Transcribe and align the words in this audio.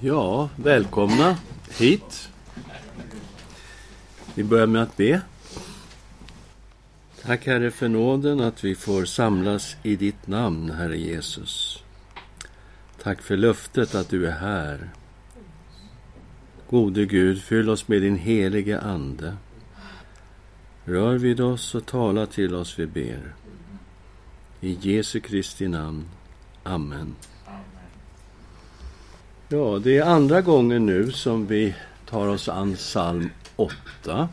Ja, 0.00 0.48
välkomna 0.56 1.36
hit. 1.78 2.28
Vi 4.34 4.44
börjar 4.44 4.66
med 4.66 4.82
att 4.82 4.96
be. 4.96 5.20
Tack 7.22 7.46
Herre 7.46 7.70
för 7.70 7.88
nåden 7.88 8.40
att 8.40 8.64
vi 8.64 8.74
får 8.74 9.04
samlas 9.04 9.76
i 9.82 9.96
ditt 9.96 10.26
namn, 10.26 10.70
Herre 10.70 10.98
Jesus. 10.98 11.82
Tack 13.02 13.22
för 13.22 13.36
löftet 13.36 13.94
att 13.94 14.08
du 14.08 14.26
är 14.26 14.32
här. 14.32 14.90
Gode 16.70 17.04
Gud, 17.04 17.42
fyll 17.42 17.70
oss 17.70 17.88
med 17.88 18.02
din 18.02 18.16
helige 18.16 18.80
Ande. 18.80 19.36
Rör 20.84 21.18
vid 21.18 21.40
oss 21.40 21.74
och 21.74 21.86
tala 21.86 22.26
till 22.26 22.54
oss, 22.54 22.78
vi 22.78 22.86
ber. 22.86 23.34
I 24.60 24.78
Jesu 24.80 25.20
Kristi 25.20 25.68
namn. 25.68 26.04
Amen. 26.62 27.14
Ja, 29.54 29.78
det 29.78 29.98
är 29.98 30.02
andra 30.02 30.40
gången 30.40 30.86
nu 30.86 31.12
som 31.12 31.46
vi 31.46 31.74
tar 32.06 32.28
oss 32.28 32.48
an 32.48 32.74
psalm 32.74 33.30
8. 33.56 34.28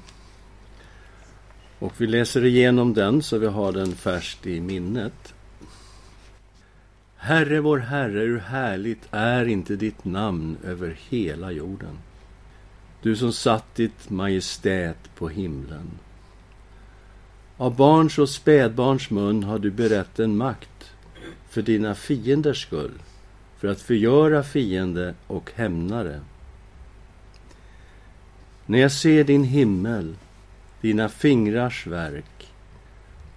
Och 1.80 1.94
vi 1.98 2.08
läser 2.08 2.46
igenom 2.46 2.94
den 2.94 3.24
så 3.24 3.38
vi 3.38 3.48
har 3.48 3.72
den 3.72 3.96
färskt 3.96 4.48
i 4.48 4.62
minnet. 4.62 5.34
Herre, 7.16 7.60
vår 7.60 7.78
Herre, 7.78 8.20
hur 8.20 8.40
härligt 8.40 9.08
är 9.12 9.46
inte 9.46 9.76
ditt 9.76 10.06
namn 10.06 10.58
över 10.64 10.98
hela 11.10 11.52
jorden. 11.52 11.98
Du 13.02 13.16
som 13.16 13.34
satt 13.34 13.76
ditt 13.76 14.10
majestät 14.10 15.16
på 15.16 15.30
himlen. 15.30 15.90
Av 17.58 17.76
barns 17.76 18.18
och 18.18 18.30
spädbarns 18.30 19.10
mun 19.10 19.44
har 19.44 19.60
du 19.60 19.72
berett 19.72 20.20
en 20.20 20.38
makt 20.38 20.94
för 21.50 21.62
dina 21.62 21.96
fienders 21.96 22.62
skull 22.62 22.92
för 23.62 23.68
att 23.68 23.82
förgöra 23.82 24.44
fiende 24.44 25.14
och 25.28 25.52
hämnare. 25.56 26.22
När 28.66 28.80
jag 28.80 28.92
ser 28.92 29.24
din 29.24 29.44
himmel, 29.44 30.16
dina 30.82 31.10
fingrars 31.10 31.88
verk, 31.88 32.54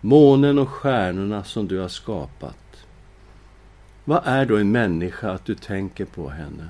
månen 0.00 0.58
och 0.58 0.68
stjärnorna 0.68 1.44
som 1.44 1.68
du 1.68 1.78
har 1.78 1.88
skapat. 1.88 2.86
Vad 4.04 4.22
är 4.24 4.46
då 4.46 4.56
en 4.56 4.72
människa 4.72 5.30
att 5.30 5.44
du 5.44 5.54
tänker 5.54 6.04
på 6.04 6.28
henne? 6.28 6.68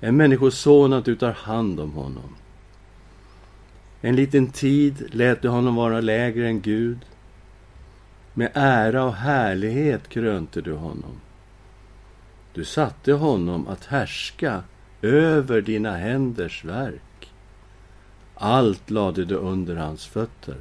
En 0.00 0.16
människoson 0.16 0.92
att 0.92 1.04
du 1.04 1.16
tar 1.16 1.32
hand 1.32 1.80
om 1.80 1.92
honom. 1.92 2.36
En 4.00 4.16
liten 4.16 4.46
tid 4.46 5.14
lät 5.14 5.42
du 5.42 5.48
honom 5.48 5.74
vara 5.74 6.00
lägre 6.00 6.46
än 6.46 6.60
Gud. 6.60 6.98
Med 8.34 8.50
ära 8.54 9.04
och 9.04 9.14
härlighet 9.14 10.08
krönte 10.08 10.60
du 10.60 10.72
honom. 10.72 11.20
Du 12.58 12.64
satte 12.64 13.12
honom 13.12 13.68
att 13.68 13.84
härska 13.84 14.62
över 15.02 15.60
dina 15.60 15.96
händers 15.96 16.64
verk. 16.64 17.32
Allt 18.34 18.90
lade 18.90 19.24
du 19.24 19.34
under 19.34 19.76
hans 19.76 20.06
fötter. 20.06 20.56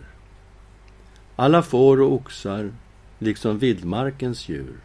Alla 1.36 1.64
får 1.64 2.02
och 2.02 2.14
oxar, 2.14 2.72
liksom 3.20 3.59
vildmarkens 3.59 4.50
djur. 4.50 4.78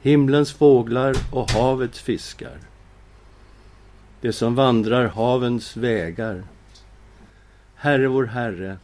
Himlens 0.00 0.52
fåglar 0.52 1.16
och 1.32 1.50
havets 1.50 2.00
fiskar. 2.00 2.58
Det 4.20 4.32
som 4.32 4.54
vandrar 4.54 5.06
havens 5.06 5.76
vägar. 5.76 6.44
Herre, 7.74 8.08
vår 8.08 8.24
Herre, 8.24 8.76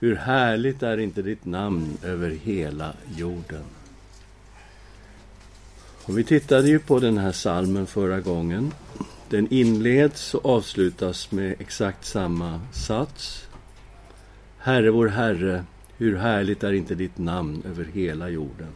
hur 0.00 0.16
härligt 0.16 0.82
är 0.82 0.98
inte 0.98 1.22
ditt 1.22 1.44
namn 1.44 1.98
över 2.02 2.30
hela 2.30 2.92
jorden. 3.16 3.64
Och 6.08 6.18
vi 6.18 6.24
tittade 6.24 6.68
ju 6.68 6.78
på 6.78 6.98
den 6.98 7.18
här 7.18 7.32
salmen 7.32 7.86
förra 7.86 8.20
gången. 8.20 8.74
Den 9.28 9.52
inleds 9.52 10.34
och 10.34 10.46
avslutas 10.46 11.30
med 11.30 11.54
exakt 11.58 12.04
samma 12.04 12.60
sats. 12.72 13.48
Herre, 14.58 14.90
vår 14.90 15.08
Herre, 15.08 15.64
hur 15.96 16.16
härligt 16.16 16.64
är 16.64 16.72
inte 16.72 16.94
ditt 16.94 17.18
namn 17.18 17.62
över 17.66 17.84
hela 17.84 18.28
jorden. 18.28 18.72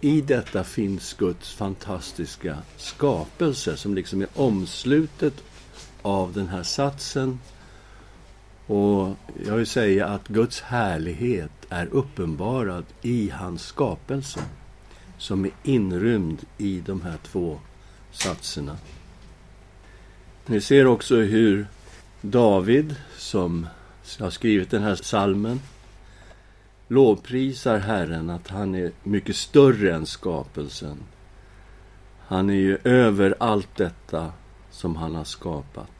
I 0.00 0.20
detta 0.20 0.64
finns 0.64 1.14
Guds 1.14 1.54
fantastiska 1.54 2.58
skapelse 2.76 3.76
som 3.76 3.94
liksom 3.94 4.22
är 4.22 4.28
omslutet 4.34 5.34
av 6.02 6.32
den 6.32 6.48
här 6.48 6.62
satsen. 6.62 7.40
Och 8.66 9.16
jag 9.46 9.56
vill 9.56 9.66
säga 9.66 10.06
att 10.06 10.28
Guds 10.28 10.60
härlighet 10.60 11.52
är 11.68 11.86
uppenbarad 11.86 12.84
i 13.02 13.30
hans 13.30 13.62
skapelse 13.62 14.40
som 15.18 15.44
är 15.44 15.50
inrymd 15.62 16.46
i 16.58 16.80
de 16.80 17.02
här 17.02 17.18
två 17.22 17.60
satserna. 18.12 18.76
Ni 20.46 20.60
ser 20.60 20.86
också 20.86 21.16
hur 21.16 21.66
David, 22.20 22.96
som 23.16 23.66
har 24.20 24.30
skrivit 24.30 24.70
den 24.70 24.82
här 24.82 24.94
salmen 24.94 25.60
lovprisar 26.88 27.78
Herren 27.78 28.30
att 28.30 28.48
han 28.48 28.74
är 28.74 28.92
mycket 29.02 29.36
större 29.36 29.94
än 29.94 30.06
skapelsen. 30.06 30.96
Han 32.26 32.50
är 32.50 32.54
ju 32.54 32.78
över 32.84 33.34
allt 33.40 33.76
detta 33.76 34.32
som 34.70 34.96
han 34.96 35.14
har 35.14 35.24
skapat. 35.24 35.90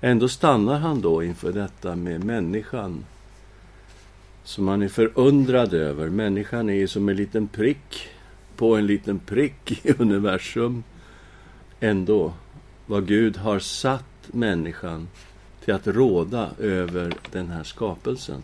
Ändå 0.00 0.28
stannar 0.28 0.78
han 0.78 1.00
då 1.00 1.22
inför 1.22 1.52
detta 1.52 1.96
med 1.96 2.24
människan 2.24 3.04
som 4.46 4.64
man 4.64 4.82
är 4.82 4.88
förundrad 4.88 5.74
över. 5.74 6.08
Människan 6.08 6.70
är 6.70 6.86
som 6.86 7.08
en 7.08 7.16
liten 7.16 7.48
prick 7.48 8.08
på 8.56 8.76
en 8.76 8.86
liten 8.86 9.18
prick 9.18 9.86
i 9.86 9.92
universum. 9.98 10.84
Ändå, 11.80 12.32
vad 12.86 13.06
Gud 13.06 13.36
har 13.36 13.58
satt 13.58 14.04
människan 14.26 15.08
till 15.64 15.74
att 15.74 15.86
råda 15.86 16.50
över 16.58 17.14
den 17.32 17.48
här 17.48 17.64
skapelsen. 17.64 18.42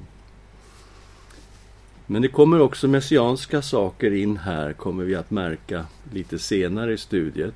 Men 2.06 2.22
det 2.22 2.28
kommer 2.28 2.60
också 2.60 2.88
messianska 2.88 3.62
saker 3.62 4.10
in 4.10 4.36
här, 4.36 4.72
kommer 4.72 5.04
vi 5.04 5.14
att 5.14 5.30
märka 5.30 5.86
lite 6.12 6.38
senare 6.38 6.92
i 6.92 6.98
studiet. 6.98 7.54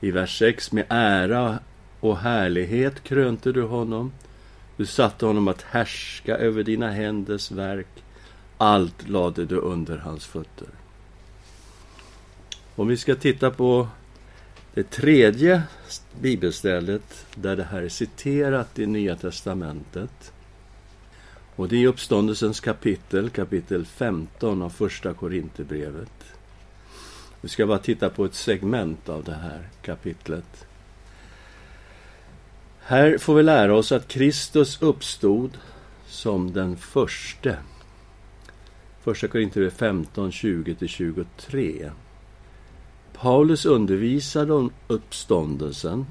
I 0.00 0.10
vers 0.10 0.38
6, 0.38 0.72
med 0.72 0.84
ära 0.88 1.58
och 2.00 2.18
härlighet 2.18 3.02
krönte 3.02 3.52
du 3.52 3.62
honom. 3.62 4.12
Du 4.76 4.86
satte 4.86 5.26
honom 5.26 5.48
att 5.48 5.62
härska 5.62 6.36
över 6.36 6.62
dina 6.62 6.90
händers 6.90 7.50
verk. 7.50 8.04
Allt 8.58 9.08
lade 9.08 9.44
du 9.44 9.56
under 9.56 9.98
hans 9.98 10.26
fötter. 10.26 10.68
Om 12.76 12.88
vi 12.88 12.96
ska 12.96 13.14
titta 13.14 13.50
på 13.50 13.88
det 14.74 14.90
tredje 14.90 15.62
bibelstället 16.20 17.26
där 17.34 17.56
det 17.56 17.64
här 17.64 17.82
är 17.82 17.88
citerat 17.88 18.78
i 18.78 18.86
Nya 18.86 19.16
testamentet. 19.16 20.32
Och 21.56 21.68
det 21.68 21.76
är 21.76 21.86
uppståndelsens 21.86 22.60
kapitel, 22.60 23.30
kapitel 23.30 23.86
15 23.86 24.62
av 24.62 24.70
första 24.70 25.14
Korinthierbrevet. 25.14 26.24
Vi 27.40 27.48
ska 27.48 27.66
bara 27.66 27.78
titta 27.78 28.10
på 28.10 28.24
ett 28.24 28.34
segment 28.34 29.08
av 29.08 29.24
det 29.24 29.34
här 29.34 29.68
kapitlet. 29.82 30.66
Här 32.86 33.18
får 33.18 33.34
vi 33.34 33.42
lära 33.42 33.76
oss 33.76 33.92
att 33.92 34.08
Kristus 34.08 34.82
uppstod 34.82 35.58
som 36.06 36.52
den 36.52 36.76
förste. 36.76 37.56
Första 39.02 39.28
Korinthierbrevet 39.28 39.78
15, 39.78 40.30
20-23. 40.30 41.90
Paulus 43.12 43.66
undervisade 43.66 44.52
om 44.52 44.70
uppståndelsen 44.86 46.06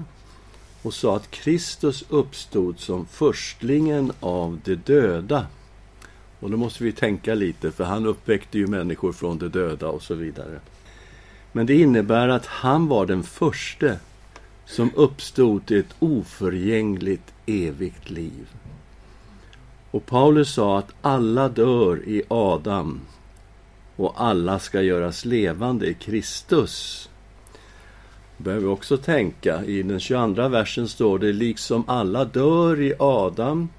och 0.82 0.94
sa 0.94 1.16
att 1.16 1.32
Kristus 1.32 2.06
uppstod 2.10 2.80
som 2.80 3.06
förstlingen 3.06 4.12
av 4.20 4.60
de 4.64 4.76
döda. 4.76 5.48
Och 6.40 6.52
då 6.52 6.58
måste 6.58 6.84
vi 6.84 6.92
tänka 6.92 7.36
lite, 7.36 7.72
för 7.72 7.84
han 7.84 8.06
uppväckte 8.06 8.58
ju 8.58 8.68
människor 8.68 9.12
från 9.12 9.38
de 9.38 9.48
döda 9.48 9.88
och 9.88 10.02
så 10.02 10.16
vidare. 10.16 10.60
Men 11.52 11.66
det 11.66 11.76
innebär 11.76 12.28
att 12.28 12.46
han 12.46 12.88
var 12.88 13.06
den 13.06 13.24
förste 13.24 14.00
som 14.66 14.92
uppstod 14.96 15.66
till 15.66 15.80
ett 15.80 15.96
oförgängligt 16.00 17.34
evigt 17.46 18.10
liv. 18.10 18.48
Och 19.92 20.06
Paulus 20.06 20.54
sa 20.54 20.80
att 20.80 20.94
alla 21.02 21.50
dör 21.50 22.08
i 22.08 22.24
Adam 22.28 23.02
och 23.96 24.14
alla 24.22 24.60
ska 24.60 24.82
göras 24.82 25.26
levande 25.26 25.88
i 25.88 25.94
Kristus. 25.94 27.10
Behöver 28.38 28.68
också 28.68 28.98
tänka, 28.98 29.66
i 29.66 29.84
den 29.84 30.00
22 30.00 30.48
versen 30.48 30.88
står 30.88 31.20
det 31.20 31.34
liksom 31.34 31.84
alla 31.88 32.26
dör 32.26 32.82
i 32.82 32.94
Adam 33.00 33.70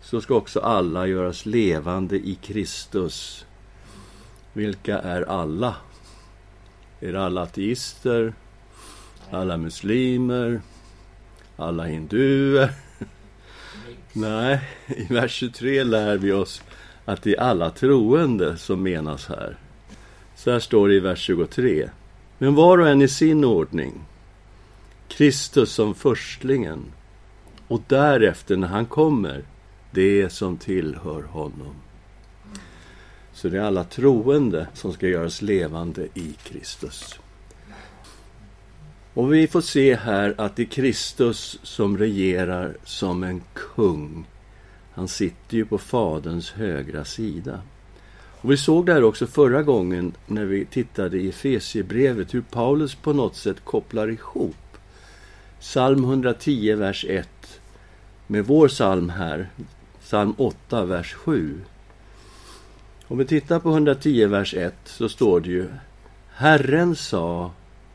så 0.00 0.20
ska 0.20 0.34
också 0.34 0.60
alla 0.60 1.06
göras 1.06 1.46
levande 1.46 2.16
i 2.16 2.34
Kristus. 2.34 3.46
Vilka 4.52 4.98
är 4.98 5.22
alla? 5.22 5.76
Är 7.00 7.12
det 7.12 7.24
alla 7.24 7.42
ateister? 7.42 8.34
Alla 9.30 9.56
muslimer? 9.56 10.60
Alla 11.56 11.84
hinduer? 11.84 12.72
Nej, 14.12 14.60
i 14.86 15.12
vers 15.14 15.32
23 15.32 15.84
lär 15.84 16.16
vi 16.16 16.32
oss 16.32 16.62
att 17.04 17.22
det 17.22 17.36
är 17.36 17.40
alla 17.40 17.70
troende 17.70 18.56
som 18.56 18.82
menas 18.82 19.26
här. 19.26 19.56
Så 20.36 20.50
här 20.50 20.58
står 20.58 20.88
det 20.88 20.94
i 20.94 21.00
vers 21.00 21.18
23. 21.18 21.90
Men 22.38 22.54
var 22.54 22.78
och 22.78 22.88
en 22.88 23.02
i 23.02 23.08
sin 23.08 23.44
ordning. 23.44 24.04
Kristus 25.08 25.72
som 25.72 25.94
förstlingen 25.94 26.92
och 27.68 27.82
därefter 27.86 28.56
när 28.56 28.68
han 28.68 28.86
kommer, 28.86 29.44
det 29.90 30.32
som 30.32 30.56
tillhör 30.56 31.22
honom. 31.22 31.74
Så 33.32 33.48
det 33.48 33.58
är 33.58 33.62
alla 33.62 33.84
troende 33.84 34.66
som 34.74 34.92
ska 34.92 35.08
göras 35.08 35.42
levande 35.42 36.08
i 36.14 36.34
Kristus. 36.42 37.18
Och 39.14 39.34
vi 39.34 39.46
får 39.46 39.60
se 39.60 39.96
här 39.96 40.34
att 40.38 40.56
det 40.56 40.62
är 40.62 40.66
Kristus 40.66 41.58
som 41.62 41.98
regerar 41.98 42.76
som 42.84 43.22
en 43.22 43.42
kung. 43.52 44.26
Han 44.92 45.08
sitter 45.08 45.56
ju 45.56 45.64
på 45.64 45.78
Faderns 45.78 46.50
högra 46.50 47.04
sida. 47.04 47.60
Och 48.40 48.50
vi 48.50 48.56
såg 48.56 48.86
det 48.86 48.92
här 48.92 49.04
också 49.04 49.26
förra 49.26 49.62
gången 49.62 50.12
när 50.26 50.44
vi 50.44 50.64
tittade 50.64 51.18
i 51.18 51.28
Efesiebrevet 51.28 52.34
hur 52.34 52.40
Paulus 52.40 52.94
på 52.94 53.12
något 53.12 53.36
sätt 53.36 53.64
kopplar 53.64 54.08
ihop 54.10 54.56
psalm 55.60 56.04
110, 56.04 56.74
vers 56.74 57.04
1 57.08 57.28
med 58.26 58.46
vår 58.46 58.68
psalm 58.68 59.10
här, 59.10 59.48
psalm 60.02 60.34
8, 60.38 60.84
vers 60.84 61.14
7. 61.14 61.60
Om 63.08 63.18
vi 63.18 63.24
tittar 63.24 63.58
på 63.58 63.70
110, 63.70 64.26
vers 64.26 64.54
1 64.54 64.74
så 64.84 65.08
står 65.08 65.40
det 65.40 65.50
ju 65.50 65.68
Herren 66.34 66.96
sa 66.96 67.50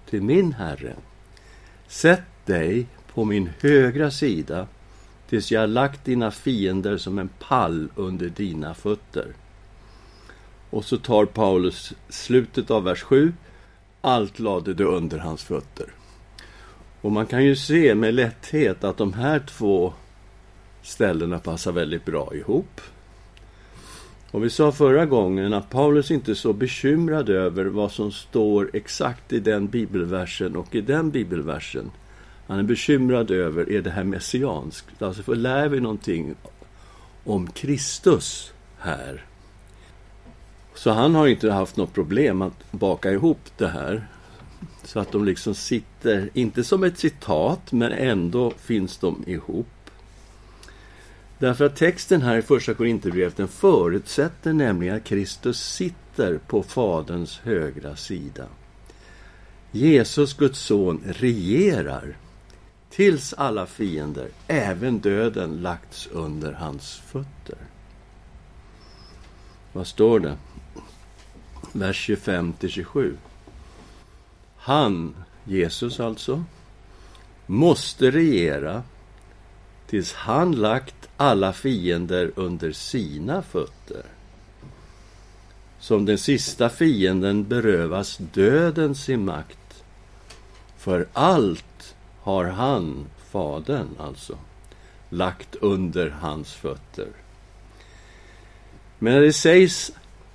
till 0.09 0.21
min 0.21 0.53
Herre 0.53 0.95
Sätt 1.89 2.45
dig 2.45 2.87
på 3.13 3.25
min 3.25 3.49
högra 3.59 4.11
sida 4.11 4.67
tills 5.29 5.51
jag 5.51 5.69
lagt 5.69 6.05
dina 6.05 6.31
fiender 6.31 6.97
som 6.97 7.19
en 7.19 7.29
pall 7.39 7.89
under 7.95 8.29
dina 8.29 8.73
fötter. 8.73 9.27
Och 10.69 10.85
så 10.85 10.97
tar 10.97 11.25
Paulus 11.25 11.93
slutet 12.09 12.71
av 12.71 12.83
vers 12.83 13.01
7. 13.01 13.33
Allt 14.01 14.39
lade 14.39 14.73
du 14.73 14.83
under 14.83 15.17
hans 15.17 15.43
fötter. 15.43 15.85
Och 17.01 17.11
man 17.11 17.25
kan 17.25 17.45
ju 17.45 17.55
se 17.55 17.95
med 17.95 18.13
lätthet 18.13 18.83
att 18.83 18.97
de 18.97 19.13
här 19.13 19.39
två 19.39 19.93
ställena 20.81 21.39
passar 21.39 21.71
väldigt 21.71 22.05
bra 22.05 22.35
ihop. 22.35 22.81
Och 24.31 24.43
vi 24.43 24.49
sa 24.49 24.71
förra 24.71 25.05
gången 25.05 25.53
att 25.53 25.69
Paulus 25.69 26.11
inte 26.11 26.31
är 26.31 26.35
så 26.35 26.53
bekymrad 26.53 27.29
över 27.29 27.65
vad 27.65 27.91
som 27.91 28.11
står 28.11 28.69
exakt 28.73 29.33
i 29.33 29.39
den 29.39 29.67
bibelversen 29.67 30.55
och 30.55 30.75
i 30.75 30.81
den 30.81 31.11
bibelversen. 31.11 31.91
Han 32.47 32.59
är 32.59 32.63
bekymrad 32.63 33.31
över, 33.31 33.71
är 33.71 33.81
det 33.81 33.89
här 33.89 34.03
messianskt? 34.03 35.01
Alltså, 35.01 35.23
för 35.23 35.35
lär 35.35 35.67
vi 35.67 35.79
någonting 35.79 36.35
om 37.23 37.47
Kristus 37.47 38.53
här? 38.77 39.25
Så 40.75 40.91
han 40.91 41.15
har 41.15 41.27
inte 41.27 41.51
haft 41.51 41.77
något 41.77 41.93
problem 41.93 42.41
att 42.41 42.71
baka 42.71 43.11
ihop 43.11 43.41
det 43.57 43.67
här. 43.67 44.07
Så 44.83 44.99
att 44.99 45.11
de 45.11 45.25
liksom 45.25 45.55
sitter, 45.55 46.29
inte 46.33 46.63
som 46.63 46.83
ett 46.83 46.97
citat, 46.97 47.71
men 47.71 47.91
ändå 47.91 48.51
finns 48.51 48.97
de 48.97 49.23
ihop. 49.27 49.67
Därför 51.39 51.65
att 51.65 51.75
texten 51.75 52.21
här 52.21 52.37
i 52.37 52.41
Första 52.41 52.73
Korinthierbrevet 52.73 53.37
den 53.37 53.47
förutsätter 53.47 54.53
nämligen 54.53 54.95
att 54.95 55.03
Kristus 55.03 55.73
sitter 55.73 56.39
på 56.47 56.63
Faderns 56.63 57.39
högra 57.39 57.95
sida. 57.95 58.45
Jesus, 59.71 60.33
Guds 60.33 60.59
son, 60.59 61.01
regerar 61.05 62.17
tills 62.89 63.33
alla 63.33 63.65
fiender, 63.65 64.27
även 64.47 64.99
döden, 64.99 65.61
lagts 65.61 66.07
under 66.11 66.53
hans 66.53 66.97
fötter. 66.97 67.57
Vad 69.73 69.87
står 69.87 70.19
det? 70.19 70.37
Vers 71.73 72.09
25-27. 72.09 73.15
Han, 74.57 75.15
Jesus 75.43 75.99
alltså, 75.99 76.43
måste 77.45 78.11
regera 78.11 78.83
tills 79.89 80.13
han 80.13 80.51
lagt 80.51 81.09
alla 81.17 81.53
fiender 81.53 82.31
under 82.35 82.71
sina 82.71 83.41
fötter. 83.41 84.03
Som 85.79 86.05
den 86.05 86.17
sista 86.17 86.69
fienden 86.69 87.47
berövas 87.47 88.17
döden 88.17 88.95
sin 88.95 89.25
makt. 89.25 89.83
För 90.77 91.07
allt 91.13 91.95
har 92.21 92.45
han, 92.45 93.05
Fadern 93.31 93.87
alltså, 93.99 94.37
lagt 95.09 95.55
under 95.55 96.09
hans 96.09 96.53
fötter. 96.53 97.07
Men 98.99 99.13
när 99.13 99.21
det 99.21 99.33
sägs 99.33 99.91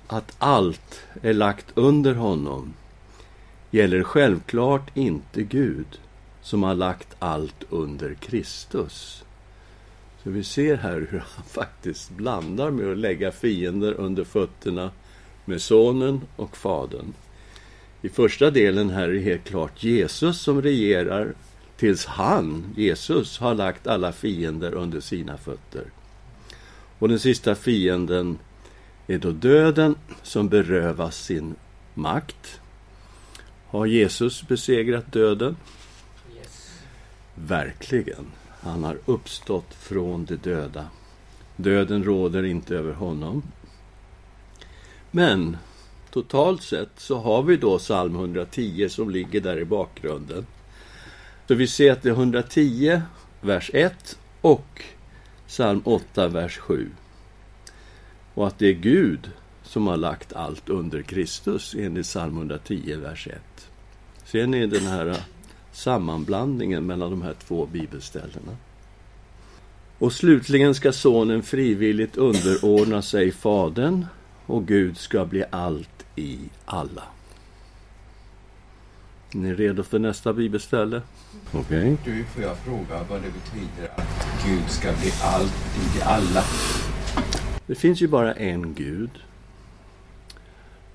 att 0.07 0.35
allt 0.37 1.01
är 1.21 1.33
lagt 1.33 1.65
under 1.75 2.13
honom 2.13 2.73
gäller 3.71 4.03
självklart 4.03 4.97
inte 4.97 5.43
Gud 5.43 5.99
som 6.41 6.63
har 6.63 6.75
lagt 6.75 7.15
allt 7.19 7.63
under 7.69 8.13
Kristus. 8.13 9.25
Så 10.25 10.31
vi 10.31 10.43
ser 10.43 10.77
här 10.77 11.07
hur 11.09 11.19
han 11.19 11.43
faktiskt 11.47 12.09
blandar 12.09 12.71
med 12.71 12.91
att 12.91 12.97
lägga 12.97 13.31
fiender 13.31 13.93
under 13.93 14.23
fötterna 14.23 14.91
med 15.45 15.61
Sonen 15.61 16.21
och 16.35 16.57
Fadern. 16.57 17.13
I 18.01 18.09
första 18.09 18.51
delen 18.51 18.89
här 18.89 19.09
är 19.09 19.19
helt 19.19 19.43
klart 19.43 19.83
Jesus 19.83 20.41
som 20.41 20.61
regerar 20.61 21.33
tills 21.77 22.05
han, 22.05 22.73
Jesus, 22.77 23.39
har 23.39 23.53
lagt 23.55 23.87
alla 23.87 24.11
fiender 24.11 24.73
under 24.73 24.99
sina 24.99 25.37
fötter. 25.37 25.83
Och 26.99 27.09
den 27.09 27.19
sista 27.19 27.55
fienden 27.55 28.37
är 29.07 29.17
då 29.17 29.31
döden 29.31 29.95
som 30.23 30.49
berövas 30.49 31.17
sin 31.17 31.55
makt. 31.93 32.59
Har 33.67 33.85
Jesus 33.85 34.47
besegrat 34.47 35.11
döden? 35.11 35.57
Yes. 36.37 36.79
Verkligen. 37.35 38.25
Han 38.65 38.83
har 38.83 38.97
uppstått 39.05 39.73
från 39.73 40.25
de 40.25 40.35
döda. 40.35 40.85
Döden 41.55 42.03
råder 42.03 42.43
inte 42.43 42.75
över 42.75 42.93
honom. 42.93 43.43
Men 45.11 45.57
totalt 46.11 46.63
sett 46.63 46.89
så 46.97 47.17
har 47.17 47.43
vi 47.43 47.57
då 47.57 47.79
psalm 47.79 48.15
110 48.15 48.89
som 48.89 49.09
ligger 49.09 49.41
där 49.41 49.59
i 49.59 49.65
bakgrunden. 49.65 50.45
Så 51.47 51.55
vi 51.55 51.67
ser 51.67 51.91
att 51.91 52.01
det 52.01 52.09
är 52.09 52.13
110, 52.13 53.01
vers 53.41 53.71
1 53.73 54.19
och 54.41 54.83
psalm 55.47 55.81
8, 55.85 56.27
vers 56.27 56.57
7. 56.57 56.89
Och 58.33 58.47
att 58.47 58.59
det 58.59 58.67
är 58.67 58.73
Gud 58.73 59.31
som 59.63 59.87
har 59.87 59.97
lagt 59.97 60.33
allt 60.33 60.69
under 60.69 61.01
Kristus 61.01 61.75
enligt 61.79 62.05
psalm 62.05 62.37
110, 62.37 62.95
vers 62.95 63.27
1. 63.27 63.41
Ser 64.23 64.47
ni 64.47 64.67
den 64.67 64.87
här 64.87 65.23
sammanblandningen 65.75 66.85
mellan 66.85 67.11
de 67.11 67.21
här 67.21 67.35
två 67.47 67.65
bibelställena? 67.65 68.57
Och 69.99 70.13
slutligen 70.13 70.75
ska 70.75 70.91
sonen 70.91 71.43
frivilligt 71.43 72.17
underordna 72.17 73.01
sig 73.01 73.31
fadern 73.31 74.05
och 74.45 74.67
Gud 74.67 74.97
ska 74.97 75.25
bli 75.25 75.43
allt 75.49 76.05
i 76.15 76.39
alla. 76.65 77.03
Är 79.33 79.37
ni 79.37 79.53
redo 79.53 79.83
för 79.83 79.99
nästa 79.99 80.33
bibelställe? 80.33 81.01
Okej. 81.51 81.93
Okay. 81.93 82.13
Du, 82.13 82.23
får 82.23 82.43
jag 82.43 82.57
fråga 82.57 83.03
vad 83.09 83.21
det 83.21 83.31
betyder 83.31 83.91
att 83.95 84.27
Gud 84.45 84.69
ska 84.69 84.93
bli 85.01 85.11
allt 85.23 85.97
i 85.97 86.01
alla? 86.01 86.43
Det 87.67 87.75
finns 87.75 88.01
ju 88.01 88.07
bara 88.07 88.33
en 88.33 88.73
Gud. 88.73 89.09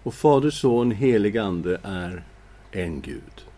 Och 0.02 0.14
Fader, 0.14 0.50
Son, 0.50 0.90
Helig 0.90 1.38
Ande 1.38 1.80
är 1.82 2.24
en 2.70 3.00
Gud. 3.00 3.49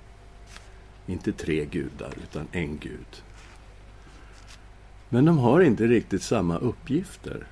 Inte 1.12 1.33
tre 1.33 1.64
gudar, 1.64 2.14
utan 2.23 2.47
en 2.52 2.78
Gud. 2.78 3.23
Men 5.09 5.25
de 5.25 5.38
har 5.38 5.61
inte 5.61 5.87
riktigt 5.87 6.23
samma 6.23 6.59
uppgifter. 6.59 7.47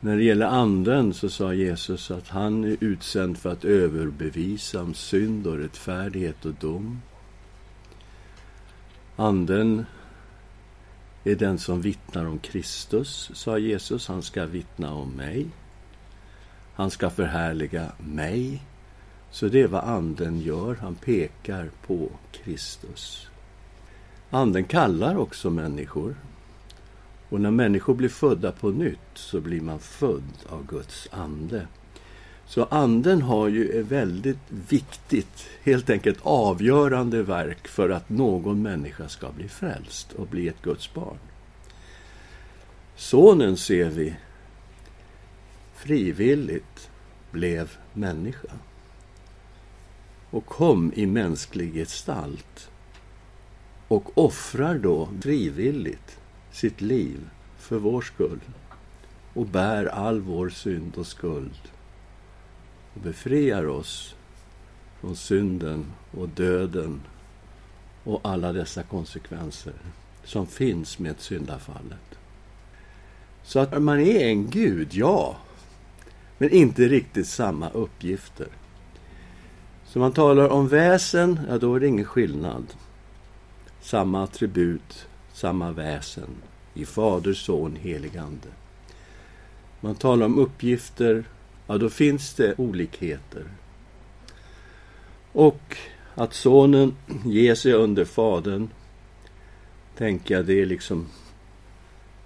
När 0.00 0.16
det 0.16 0.24
gäller 0.24 0.46
Anden 0.46 1.14
så 1.14 1.30
sa 1.30 1.54
Jesus 1.54 2.10
att 2.10 2.28
han 2.28 2.64
är 2.64 2.76
utsänd 2.80 3.38
för 3.38 3.52
att 3.52 3.64
överbevisa 3.64 4.82
om 4.82 4.94
synd 4.94 5.46
och 5.46 5.58
rättfärdighet 5.58 6.44
och 6.44 6.54
dom. 6.54 7.00
Anden 9.16 9.86
är 11.24 11.34
den 11.34 11.58
som 11.58 11.80
vittnar 11.80 12.26
om 12.26 12.38
Kristus, 12.38 13.30
sa 13.34 13.58
Jesus. 13.58 14.08
Han 14.08 14.22
ska 14.22 14.46
vittna 14.46 14.94
om 14.94 15.10
mig. 15.10 15.46
Han 16.74 16.90
ska 16.90 17.10
förhärliga 17.10 17.92
mig. 17.98 18.62
Så 19.30 19.48
det 19.48 19.60
är 19.60 19.66
vad 19.66 19.84
Anden 19.84 20.40
gör. 20.40 20.74
Han 20.74 20.94
pekar 20.94 21.70
på 21.86 22.08
Kristus. 22.32 23.26
Anden 24.30 24.64
kallar 24.64 25.16
också 25.16 25.50
människor. 25.50 26.14
Och 27.28 27.40
när 27.40 27.50
människor 27.50 27.94
blir 27.94 28.08
födda 28.08 28.52
på 28.52 28.70
nytt 28.70 28.98
så 29.14 29.40
blir 29.40 29.60
man 29.60 29.78
född 29.78 30.32
av 30.48 30.66
Guds 30.66 31.08
ande. 31.10 31.66
Så 32.46 32.64
anden 32.64 33.22
har 33.22 33.48
ju 33.48 33.80
ett 33.80 33.86
väldigt 33.86 34.50
viktigt, 34.68 35.46
helt 35.62 35.90
enkelt 35.90 36.18
avgörande 36.22 37.22
verk 37.22 37.68
för 37.68 37.90
att 37.90 38.08
någon 38.08 38.62
människa 38.62 39.08
ska 39.08 39.30
bli 39.30 39.48
frälst 39.48 40.12
och 40.12 40.26
bli 40.26 40.48
ett 40.48 40.62
Guds 40.62 40.94
barn. 40.94 41.18
Sonen 42.96 43.56
ser 43.56 43.90
vi 43.90 44.16
frivilligt 45.74 46.90
blev 47.30 47.70
människa 47.92 48.48
och 50.30 50.46
kom 50.46 50.92
i 50.94 51.06
mänsklig 51.06 51.74
gestalt 51.74 52.70
och 53.88 54.18
offrar 54.18 54.78
då 54.78 55.08
frivilligt 55.22 56.18
sitt 56.52 56.80
liv 56.80 57.30
för 57.58 57.78
vår 57.78 58.02
skull 58.02 58.40
och 59.34 59.46
bär 59.46 59.86
all 59.86 60.20
vår 60.20 60.48
synd 60.48 60.96
och 60.96 61.06
skuld 61.06 61.60
och 62.94 63.00
befriar 63.00 63.66
oss 63.66 64.14
från 65.00 65.16
synden 65.16 65.92
och 66.10 66.28
döden 66.28 67.00
och 68.04 68.20
alla 68.22 68.52
dessa 68.52 68.82
konsekvenser 68.82 69.74
som 70.24 70.46
finns 70.46 70.98
med 70.98 71.20
syndafallet. 71.20 72.18
Så 73.42 73.58
att 73.58 73.82
man 73.82 74.00
är 74.00 74.26
en 74.26 74.50
gud, 74.50 74.88
ja, 74.94 75.36
men 76.38 76.50
inte 76.50 76.88
riktigt 76.88 77.26
samma 77.26 77.70
uppgifter. 77.70 78.48
Så 79.92 79.98
man 79.98 80.12
talar 80.12 80.48
om 80.48 80.68
väsen, 80.68 81.40
ja 81.48 81.58
då 81.58 81.74
är 81.74 81.80
det 81.80 81.86
ingen 81.86 82.04
skillnad. 82.04 82.66
Samma 83.80 84.24
attribut, 84.24 85.06
samma 85.32 85.70
väsen 85.70 86.28
i 86.74 86.84
Fader, 86.84 87.32
Son, 87.32 87.76
helig 87.76 88.16
Ande. 88.16 88.48
Man 89.80 89.94
talar 89.94 90.26
om 90.26 90.38
uppgifter, 90.38 91.24
ja 91.66 91.78
då 91.78 91.90
finns 91.90 92.34
det 92.34 92.54
olikheter. 92.58 93.44
Och 95.32 95.76
att 96.14 96.34
Sonen 96.34 96.96
ger 97.24 97.54
sig 97.54 97.72
under 97.72 98.04
Fadern, 98.04 98.68
tänker 99.96 100.34
jag, 100.34 100.46
det 100.46 100.62
är 100.62 100.66
liksom 100.66 101.06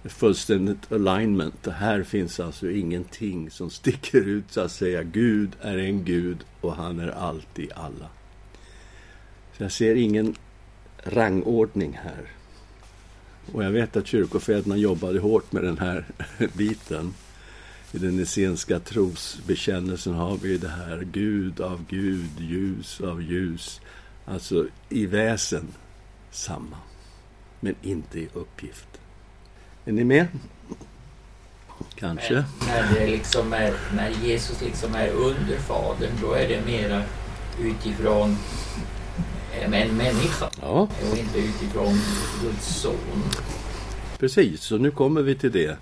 fullständigt 0.09 0.91
alignment. 0.91 1.67
Här 1.67 2.03
finns 2.03 2.39
alltså 2.39 2.71
ingenting 2.71 3.51
som 3.51 3.69
sticker 3.69 4.21
ut 4.21 4.45
så 4.49 4.61
att 4.61 4.71
säga. 4.71 5.03
Gud 5.03 5.51
är 5.61 5.77
en 5.77 6.03
Gud 6.03 6.37
och 6.61 6.75
han 6.75 6.99
är 6.99 7.07
alltid 7.07 7.71
alla. 7.75 8.09
Så 9.57 9.63
jag 9.63 9.71
ser 9.71 9.95
ingen 9.95 10.35
rangordning 11.03 11.99
här. 12.03 12.31
Och 13.53 13.63
jag 13.63 13.71
vet 13.71 13.97
att 13.97 14.07
kyrkofäderna 14.07 14.77
jobbade 14.77 15.19
hårt 15.19 15.51
med 15.51 15.63
den 15.63 15.77
här 15.77 16.05
biten. 16.53 17.13
I 17.91 17.97
den 17.97 18.19
essenska 18.19 18.79
trosbekännelsen 18.79 20.13
har 20.13 20.37
vi 20.37 20.57
det 20.57 20.69
här 20.69 21.07
Gud 21.11 21.61
av 21.61 21.85
Gud, 21.89 22.39
ljus 22.39 23.01
av 23.01 23.21
ljus. 23.21 23.81
Alltså 24.25 24.67
i 24.89 25.05
väsen 25.05 25.67
samma, 26.31 26.77
men 27.59 27.75
inte 27.81 28.19
i 28.19 28.29
uppgift. 28.33 28.99
Är 29.85 29.91
ni 29.91 30.03
med? 30.03 30.27
Kanske. 31.95 32.33
Men 32.33 32.43
när, 32.67 32.99
det 32.99 33.07
liksom 33.07 33.53
är, 33.53 33.73
när 33.95 34.09
Jesus 34.09 34.61
liksom 34.61 34.95
är 34.95 35.09
under 35.09 35.57
Fadern, 35.57 36.11
då 36.21 36.33
är 36.33 36.47
det 36.47 36.65
mera 36.65 37.01
utifrån 37.61 38.37
en 39.61 39.71
människa 39.97 40.49
ja. 40.61 40.87
och 41.11 41.17
inte 41.17 41.39
utifrån 41.39 41.99
Guds 42.43 42.81
son. 42.81 43.23
Precis, 44.19 44.61
så 44.61 44.77
nu 44.77 44.91
kommer 44.91 45.21
vi 45.21 45.35
till 45.35 45.51
det. 45.51 45.77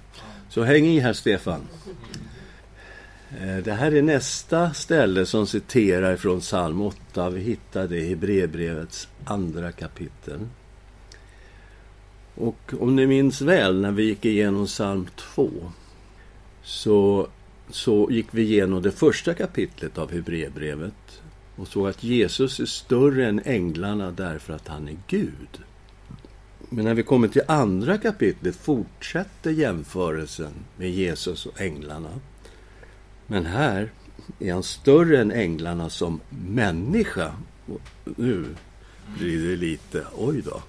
Så 0.50 0.64
häng 0.64 0.86
i 0.86 1.00
här, 1.00 1.14
Stefan. 1.14 1.62
Eh, 3.42 3.58
det 3.58 3.74
här 3.74 3.96
är 3.96 4.02
nästa 4.02 4.74
ställe 4.74 5.26
som 5.26 5.48
citerar 5.48 6.16
från 6.16 6.40
psalm 6.40 6.82
8. 6.82 7.30
Vi 7.30 7.42
hittar 7.42 7.88
det 7.88 8.00
i 8.00 8.16
brevbrevets 8.16 9.08
andra 9.26 9.72
kapitel. 9.72 10.40
Och 12.36 12.74
om 12.80 12.96
ni 12.96 13.08
minns 13.08 13.42
väl 13.42 13.82
när 13.82 13.92
vi 13.92 14.04
gick 14.04 14.26
igenom 14.26 14.66
psalm 14.66 15.08
2 15.16 15.50
så, 16.64 17.28
så 17.70 18.08
gick 18.12 18.28
vi 18.32 18.42
igenom 18.42 18.82
det 18.82 18.92
första 18.92 19.34
kapitlet 19.34 19.98
av 19.98 20.12
Hebreerbrevet 20.12 21.22
och 21.56 21.68
såg 21.68 21.88
att 21.88 22.04
Jesus 22.04 22.60
är 22.60 22.66
större 22.66 23.28
än 23.28 23.42
änglarna 23.46 24.12
därför 24.12 24.54
att 24.54 24.68
han 24.68 24.88
är 24.88 24.98
Gud. 25.08 25.60
Men 26.70 26.86
när 26.86 26.94
vi 26.94 27.04
kommer 27.04 27.28
till 27.28 27.42
andra 27.48 27.98
kapitlet 27.98 28.56
fortsätter 28.56 29.52
jämförelsen 29.52 30.54
med 30.78 30.92
Jesus 30.92 31.46
och 31.46 31.62
änglarna. 31.62 32.10
Men 33.28 33.46
här 33.46 33.92
är 34.40 34.54
han 34.54 34.64
större 34.64 35.22
än 35.22 35.32
änglarna 35.32 35.90
som 35.90 36.20
människa. 36.48 37.34
Och 37.66 37.82
nu 38.18 38.46
blir 39.18 39.50
det 39.50 39.56
lite, 39.56 40.06
oj 40.18 40.42
då. 40.42 40.62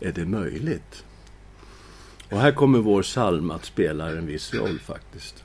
Är 0.00 0.12
det 0.12 0.24
möjligt? 0.24 1.04
Och 2.30 2.38
här 2.38 2.52
kommer 2.52 2.78
vår 2.78 3.02
psalm 3.02 3.50
att 3.50 3.64
spela 3.64 4.10
en 4.10 4.26
viss 4.26 4.54
roll 4.54 4.78
faktiskt. 4.78 5.44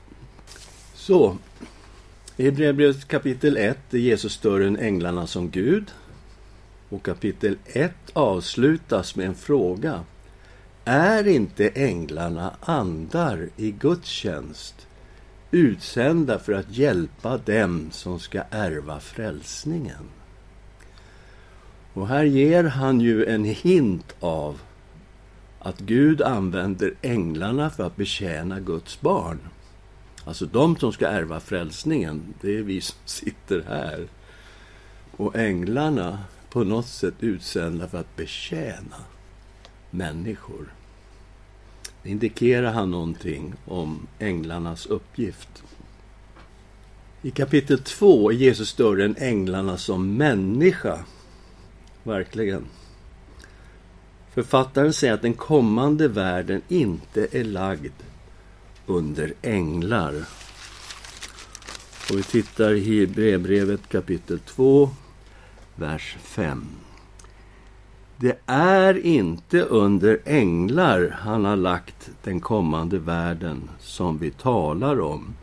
Så, 0.94 1.36
i 2.36 2.44
Hebreerbrevet 2.44 3.08
kapitel 3.08 3.56
1 3.56 3.94
är 3.94 3.98
Jesus 3.98 4.32
större 4.32 4.66
än 4.66 4.76
änglarna 4.76 5.26
som 5.26 5.50
Gud. 5.50 5.90
Och 6.88 7.02
kapitel 7.02 7.56
1 7.64 7.92
avslutas 8.12 9.16
med 9.16 9.26
en 9.26 9.34
fråga. 9.34 10.04
Är 10.84 11.26
inte 11.26 11.68
änglarna 11.68 12.56
andar 12.60 13.48
i 13.56 13.70
Guds 13.70 14.08
tjänst, 14.08 14.86
utsända 15.50 16.38
för 16.38 16.52
att 16.52 16.70
hjälpa 16.70 17.36
dem 17.36 17.88
som 17.92 18.20
ska 18.20 18.42
ärva 18.50 19.00
frälsningen? 19.00 20.04
Och 21.94 22.08
här 22.08 22.24
ger 22.24 22.64
han 22.64 23.00
ju 23.00 23.24
en 23.24 23.44
hint 23.44 24.14
av 24.20 24.60
att 25.58 25.80
Gud 25.80 26.22
använder 26.22 26.94
änglarna 27.02 27.70
för 27.70 27.86
att 27.86 27.96
betjäna 27.96 28.60
Guds 28.60 29.00
barn. 29.00 29.38
Alltså 30.24 30.46
de 30.46 30.76
som 30.76 30.92
ska 30.92 31.06
ärva 31.06 31.40
frälsningen, 31.40 32.34
det 32.40 32.58
är 32.58 32.62
vi 32.62 32.80
som 32.80 32.98
sitter 33.04 33.64
här. 33.68 34.06
Och 35.16 35.36
änglarna 35.36 36.18
på 36.50 36.64
något 36.64 36.86
sätt 36.86 37.14
utsända 37.20 37.88
för 37.88 37.98
att 37.98 38.16
betjäna 38.16 38.96
människor. 39.90 40.72
Det 42.02 42.10
indikerar 42.10 42.72
han 42.72 42.90
någonting 42.90 43.54
om 43.64 44.06
änglarnas 44.18 44.86
uppgift. 44.86 45.62
I 47.22 47.30
kapitel 47.30 47.78
2 47.78 48.30
är 48.30 48.34
Jesus 48.34 48.68
större 48.68 49.04
än 49.04 49.16
änglarna 49.18 49.76
som 49.76 50.16
människa. 50.16 50.98
Verkligen. 52.04 52.66
Författaren 54.34 54.92
säger 54.92 55.14
att 55.14 55.22
den 55.22 55.34
kommande 55.34 56.08
världen 56.08 56.62
inte 56.68 57.26
är 57.32 57.44
lagd 57.44 57.92
under 58.86 59.32
änglar. 59.42 60.14
Och 62.10 62.18
vi 62.18 62.22
tittar 62.22 62.72
i 62.74 63.00
Hebreerbrevet 63.00 63.88
kapitel 63.88 64.38
2, 64.38 64.90
vers 65.76 66.16
5. 66.20 66.66
Det 68.16 68.38
är 68.46 69.06
inte 69.06 69.62
under 69.62 70.20
änglar 70.24 71.18
han 71.20 71.44
har 71.44 71.56
lagt 71.56 72.10
den 72.22 72.40
kommande 72.40 72.98
världen 72.98 73.70
som 73.80 74.18
vi 74.18 74.30
talar 74.30 75.00
om. 75.00 75.34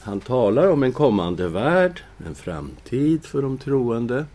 Han 0.00 0.20
talar 0.20 0.70
om 0.70 0.82
en 0.82 0.92
kommande 0.92 1.48
värld, 1.48 2.02
en 2.26 2.34
framtid 2.34 3.24
för 3.24 3.42
de 3.42 3.58
troende. 3.58 4.26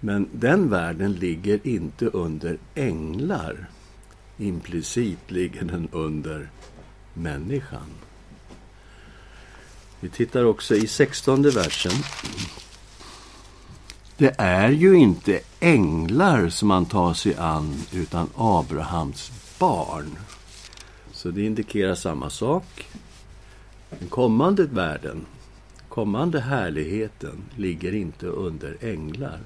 Men 0.00 0.28
den 0.32 0.68
världen 0.68 1.12
ligger 1.12 1.66
inte 1.66 2.06
under 2.06 2.58
änglar. 2.74 3.66
Implicit 4.38 5.30
ligger 5.30 5.64
den 5.64 5.88
under 5.92 6.50
människan. 7.14 7.90
Vi 10.00 10.08
tittar 10.08 10.44
också 10.44 10.74
i 10.74 10.86
sextonde 10.86 11.50
versen. 11.50 11.92
Det 14.16 14.34
är 14.38 14.70
ju 14.70 14.94
inte 14.94 15.40
änglar 15.60 16.48
som 16.48 16.68
man 16.68 16.86
tar 16.86 17.14
sig 17.14 17.34
an, 17.34 17.74
utan 17.92 18.28
Abrahams 18.34 19.32
barn. 19.58 20.16
Så 21.12 21.30
det 21.30 21.46
indikerar 21.46 21.94
samma 21.94 22.30
sak. 22.30 22.88
Den 23.90 24.08
kommande 24.08 24.64
världen, 24.64 25.26
kommande 25.88 26.40
härligheten, 26.40 27.42
ligger 27.56 27.94
inte 27.94 28.26
under 28.26 28.76
änglar 28.80 29.40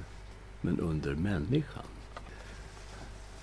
men 0.60 0.80
under 0.80 1.14
människan. 1.14 1.82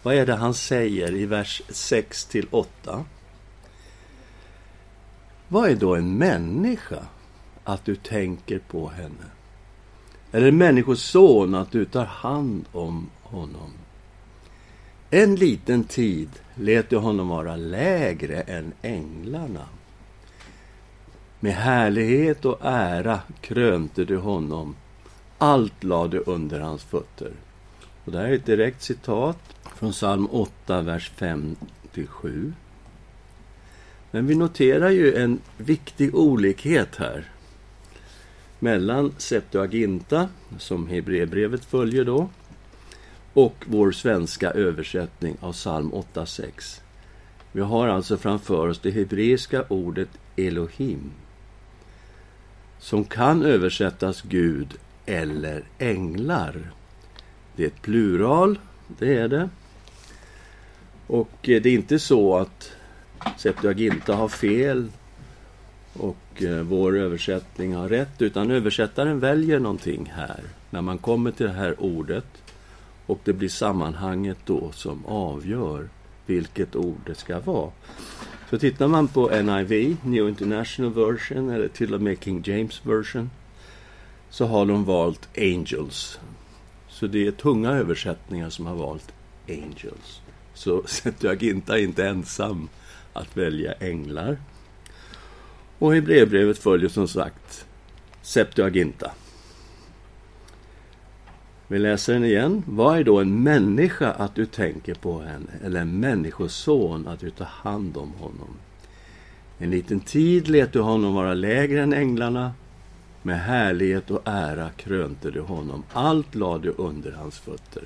Vad 0.03 0.15
är 0.15 0.25
det 0.25 0.36
han 0.36 0.53
säger 0.53 1.15
i 1.15 1.25
vers 1.25 1.62
6 1.69 2.25
till 2.25 2.47
8? 2.51 3.05
Vad 5.47 5.69
är 5.69 5.75
då 5.75 5.95
en 5.95 6.17
människa? 6.17 7.05
Att 7.63 7.86
du 7.86 7.95
tänker 7.95 8.59
på 8.59 8.89
henne. 8.89 9.25
Eller 10.31 10.47
en 10.47 10.57
människoson, 10.57 11.55
att 11.55 11.71
du 11.71 11.86
tar 11.86 12.05
hand 12.05 12.65
om 12.71 13.09
honom. 13.21 13.71
En 15.09 15.36
liten 15.36 15.83
tid 15.83 16.29
lät 16.55 16.89
du 16.89 16.97
honom 16.97 17.27
vara 17.27 17.55
lägre 17.55 18.41
än 18.41 18.74
änglarna. 18.81 19.65
Med 21.39 21.53
härlighet 21.53 22.45
och 22.45 22.59
ära 22.62 23.19
krönte 23.41 24.05
du 24.05 24.17
honom 24.17 24.75
allt 25.38 25.84
lade 25.84 26.20
under 26.20 26.60
hans 26.60 26.84
fötter. 26.84 27.32
Och 28.06 28.12
det 28.12 28.17
här 28.17 28.25
är 28.25 28.34
ett 28.34 28.46
direkt 28.46 28.82
citat 28.82 29.39
från 29.75 29.91
psalm 29.91 30.27
8, 30.32 30.82
vers 30.82 31.12
5-7. 31.17 32.53
Men 34.12 34.27
vi 34.27 34.36
noterar 34.36 34.89
ju 34.89 35.15
en 35.15 35.39
viktig 35.58 36.15
olikhet 36.15 36.96
här. 36.96 37.32
mellan 38.60 39.13
Septuaginta, 39.17 40.29
som 40.60 40.88
Hebreerbrevet 40.88 41.65
följer 41.65 42.06
då, 42.06 42.29
och 43.34 43.65
vår 43.67 43.91
svenska 43.91 44.51
översättning 44.51 45.38
av 45.39 45.53
psalm 45.53 45.91
8.6. 45.91 46.82
Vi 47.51 47.62
har 47.62 47.88
alltså 47.88 48.17
framför 48.17 48.67
oss 48.67 48.79
det 48.79 48.91
hebreiska 48.91 49.63
ordet 49.70 50.10
Elohim 50.36 51.12
som 52.79 53.03
kan 53.03 53.44
översättas 53.44 54.22
Gud 54.22 54.74
eller 55.08 55.64
änglar. 55.78 56.72
Det 57.56 57.64
är 57.64 57.68
ett 57.68 57.82
plural, 57.82 58.60
det 58.88 59.18
är 59.18 59.28
det. 59.28 59.50
Och 61.08 61.50
eh, 61.50 61.62
det 61.62 61.70
är 61.70 61.74
inte 61.74 62.00
så 62.00 62.38
att 62.38 62.72
Septuaginta 63.38 64.16
har 64.16 64.28
fel 64.28 64.88
och 65.94 66.44
eh, 66.44 66.62
vår 66.62 66.98
översättning 66.98 67.76
har 67.76 67.90
rätt, 67.90 68.22
utan 68.22 68.52
översättaren 68.52 69.20
väljer 69.20 69.60
någonting 69.60 70.12
här 70.16 70.44
när 70.70 70.82
man 70.82 70.98
kommer 70.98 71.32
till 71.32 71.46
det 71.46 71.52
här 71.52 71.82
ordet 71.82 72.26
och 73.06 73.20
det 73.24 73.34
blir 73.34 73.50
sammanhanget 73.50 74.38
då 74.46 74.72
som 74.72 75.06
avgör 75.06 75.90
vilket 76.26 76.76
ord 76.76 77.02
det 77.06 77.16
ska 77.16 77.40
vara. 77.40 77.72
Så 78.50 78.58
tittar 78.58 78.88
man 78.88 79.08
på 79.08 79.30
NIV, 79.30 79.98
New 80.04 80.30
International 80.30 80.94
Version, 80.94 81.50
eller 81.50 81.68
till 81.68 81.94
och 81.94 82.02
med 82.02 82.24
King 82.24 82.44
James 82.46 82.82
Version, 82.86 83.30
så 84.38 84.46
har 84.46 84.65
de 84.65 84.86
valt 84.86 85.29
Angels. 85.38 86.20
Så 86.89 87.08
det 87.08 87.27
är 87.27 87.32
tunga 87.32 87.72
översättningar 87.72 88.50
som 88.50 88.65
har 88.65 88.75
valt 88.75 89.13
Angels. 89.50 90.22
Så 90.53 90.84
Septuaginta 90.88 91.77
är 91.77 91.84
inte 91.84 92.08
ensam 92.08 92.70
att 93.13 93.38
välja 93.38 93.74
änglar. 93.74 94.38
Och 95.79 95.94
Hebreerbrevet 95.94 96.58
följer 96.58 96.89
som 96.89 97.08
sagt 97.08 97.65
Septuaginta. 98.22 99.12
Vi 101.67 101.79
läser 101.79 102.13
den 102.13 102.25
igen. 102.25 102.63
Vad 102.67 102.98
är 102.98 103.03
då 103.03 103.20
en 103.20 103.44
människa 103.44 104.12
att 104.12 104.36
du 104.36 104.46
tänker 104.46 104.94
på 104.94 105.22
henne, 105.22 105.51
eller 105.63 105.82
en 105.82 106.00
människoson 106.00 107.08
att 107.08 107.20
du 107.20 107.29
tar 107.29 107.46
hand 107.46 107.98
om 107.98 108.12
honom? 108.12 108.58
En 109.58 109.72
liten 109.72 110.00
tid 110.00 110.48
lät 110.48 110.74
du 110.74 110.79
honom 110.79 111.13
vara 111.13 111.34
lägre 111.34 111.82
än 111.82 111.94
änglarna. 111.94 112.51
Med 113.21 113.39
härlighet 113.39 114.12
och 114.12 114.21
ära 114.25 114.69
krönte 114.69 115.31
du 115.31 115.41
honom. 115.41 115.83
Allt 115.93 116.36
lade 116.36 116.63
du 116.63 116.74
under 116.77 117.12
hans 117.12 117.39
fötter. 117.39 117.83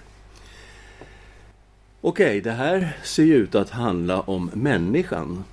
Okej, 2.02 2.26
okay, 2.26 2.42
det 2.42 2.52
här 2.52 2.98
ser 3.04 3.24
ju 3.24 3.36
ut 3.36 3.56
att 3.56 3.70
handla 3.70 4.22
om 4.22 4.52
människan 4.54 5.44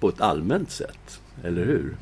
på 0.00 0.08
ett 0.08 0.20
allmänt 0.20 0.70
sätt, 0.70 1.20
eller 1.44 1.64
hur? 1.64 1.96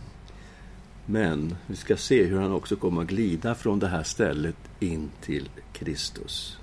Men 1.07 1.57
vi 1.67 1.77
ska 1.77 1.97
se 1.97 2.25
hur 2.25 2.41
han 2.41 2.53
också 2.53 2.77
kommer 2.77 3.03
att 3.03 3.09
glida 3.09 3.55
från 3.55 3.79
det 3.79 3.89
här 3.89 4.03
stället 4.03 4.57
in 4.81 5.11
till 5.21 5.49
Kristus. 5.73 6.59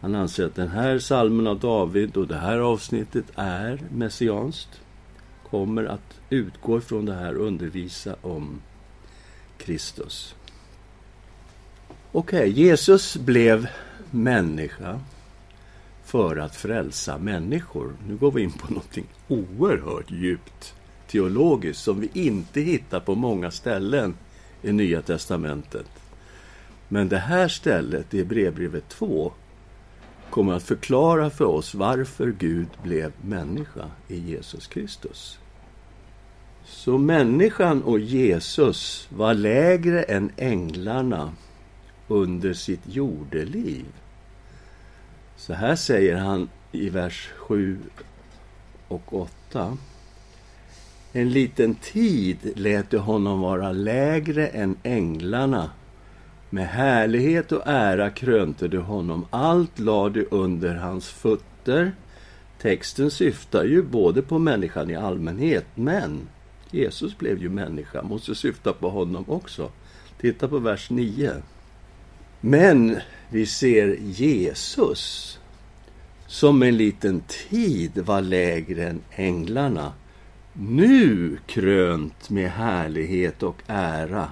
Han 0.00 0.14
anser 0.14 0.46
att 0.46 0.54
den 0.54 0.68
här 0.68 0.98
salmen 0.98 1.46
av 1.46 1.60
David 1.60 2.16
och 2.16 2.26
det 2.26 2.36
här 2.36 2.58
avsnittet 2.58 3.24
är 3.34 3.80
messianskt. 3.90 4.80
Kommer 5.50 5.84
att 5.84 6.20
utgå 6.30 6.78
ifrån 6.78 7.06
det 7.06 7.14
här 7.14 7.36
och 7.36 7.46
undervisa 7.46 8.16
om 8.22 8.60
Kristus. 9.64 10.34
Okej, 12.12 12.50
okay, 12.50 12.64
Jesus 12.64 13.16
blev 13.16 13.68
människa 14.10 15.00
för 16.04 16.36
att 16.36 16.56
frälsa 16.56 17.18
människor. 17.18 17.92
Nu 18.08 18.16
går 18.16 18.32
vi 18.32 18.42
in 18.42 18.52
på 18.52 18.72
någonting 18.72 19.06
oerhört 19.28 20.10
djupt 20.10 20.74
teologiskt 21.10 21.82
som 21.82 22.00
vi 22.00 22.10
inte 22.12 22.60
hittar 22.60 23.00
på 23.00 23.14
många 23.14 23.50
ställen 23.50 24.16
i 24.62 24.72
Nya 24.72 25.02
Testamentet. 25.02 25.86
Men 26.88 27.08
det 27.08 27.18
här 27.18 27.48
stället, 27.48 28.14
i 28.14 28.24
brevbrevet 28.24 28.88
2, 28.88 29.32
kommer 30.30 30.52
att 30.52 30.62
förklara 30.62 31.30
för 31.30 31.44
oss 31.44 31.74
varför 31.74 32.34
Gud 32.38 32.68
blev 32.82 33.12
människa 33.22 33.90
i 34.08 34.18
Jesus 34.18 34.66
Kristus. 34.66 35.38
Så 36.64 36.98
människan 36.98 37.82
och 37.82 37.98
Jesus 37.98 39.08
var 39.10 39.34
lägre 39.34 40.02
än 40.02 40.30
änglarna 40.36 41.32
under 42.08 42.54
sitt 42.54 42.80
jordeliv. 42.86 43.84
Så 45.36 45.52
här 45.52 45.76
säger 45.76 46.16
han 46.16 46.48
i 46.72 46.88
vers 46.88 47.30
7 47.36 47.78
och 48.88 49.14
8. 49.14 49.76
En 51.12 51.30
liten 51.30 51.74
tid 51.74 52.38
lät 52.56 52.90
du 52.90 52.98
honom 52.98 53.40
vara 53.40 53.72
lägre 53.72 54.46
än 54.46 54.76
änglarna. 54.82 55.70
Med 56.50 56.68
härlighet 56.68 57.52
och 57.52 57.62
ära 57.66 58.10
krönte 58.10 58.68
du 58.68 58.78
honom. 58.78 59.26
Allt 59.30 59.78
lade 59.78 60.20
du 60.20 60.28
under 60.30 60.74
hans 60.74 61.08
fötter. 61.08 61.92
Texten 62.58 63.10
syftar 63.10 63.64
ju 63.64 63.82
både 63.82 64.22
på 64.22 64.38
människan 64.38 64.90
i 64.90 64.96
allmänhet, 64.96 65.66
men 65.74 66.28
Jesus 66.74 67.18
blev 67.18 67.42
ju 67.42 67.48
människa, 67.48 68.02
måste 68.02 68.34
syfta 68.34 68.72
på 68.72 68.90
honom 68.90 69.24
också. 69.28 69.70
Titta 70.20 70.48
på 70.48 70.58
vers 70.58 70.90
9. 70.90 71.32
Men 72.40 72.98
vi 73.30 73.46
ser 73.46 73.96
Jesus 74.00 75.38
som 76.26 76.62
en 76.62 76.76
liten 76.76 77.22
tid 77.48 77.98
var 77.98 78.20
lägre 78.20 78.88
än 78.88 79.00
änglarna 79.10 79.92
nu 80.52 81.38
krönt 81.46 82.30
med 82.30 82.50
härlighet 82.50 83.42
och 83.42 83.62
ära 83.66 84.28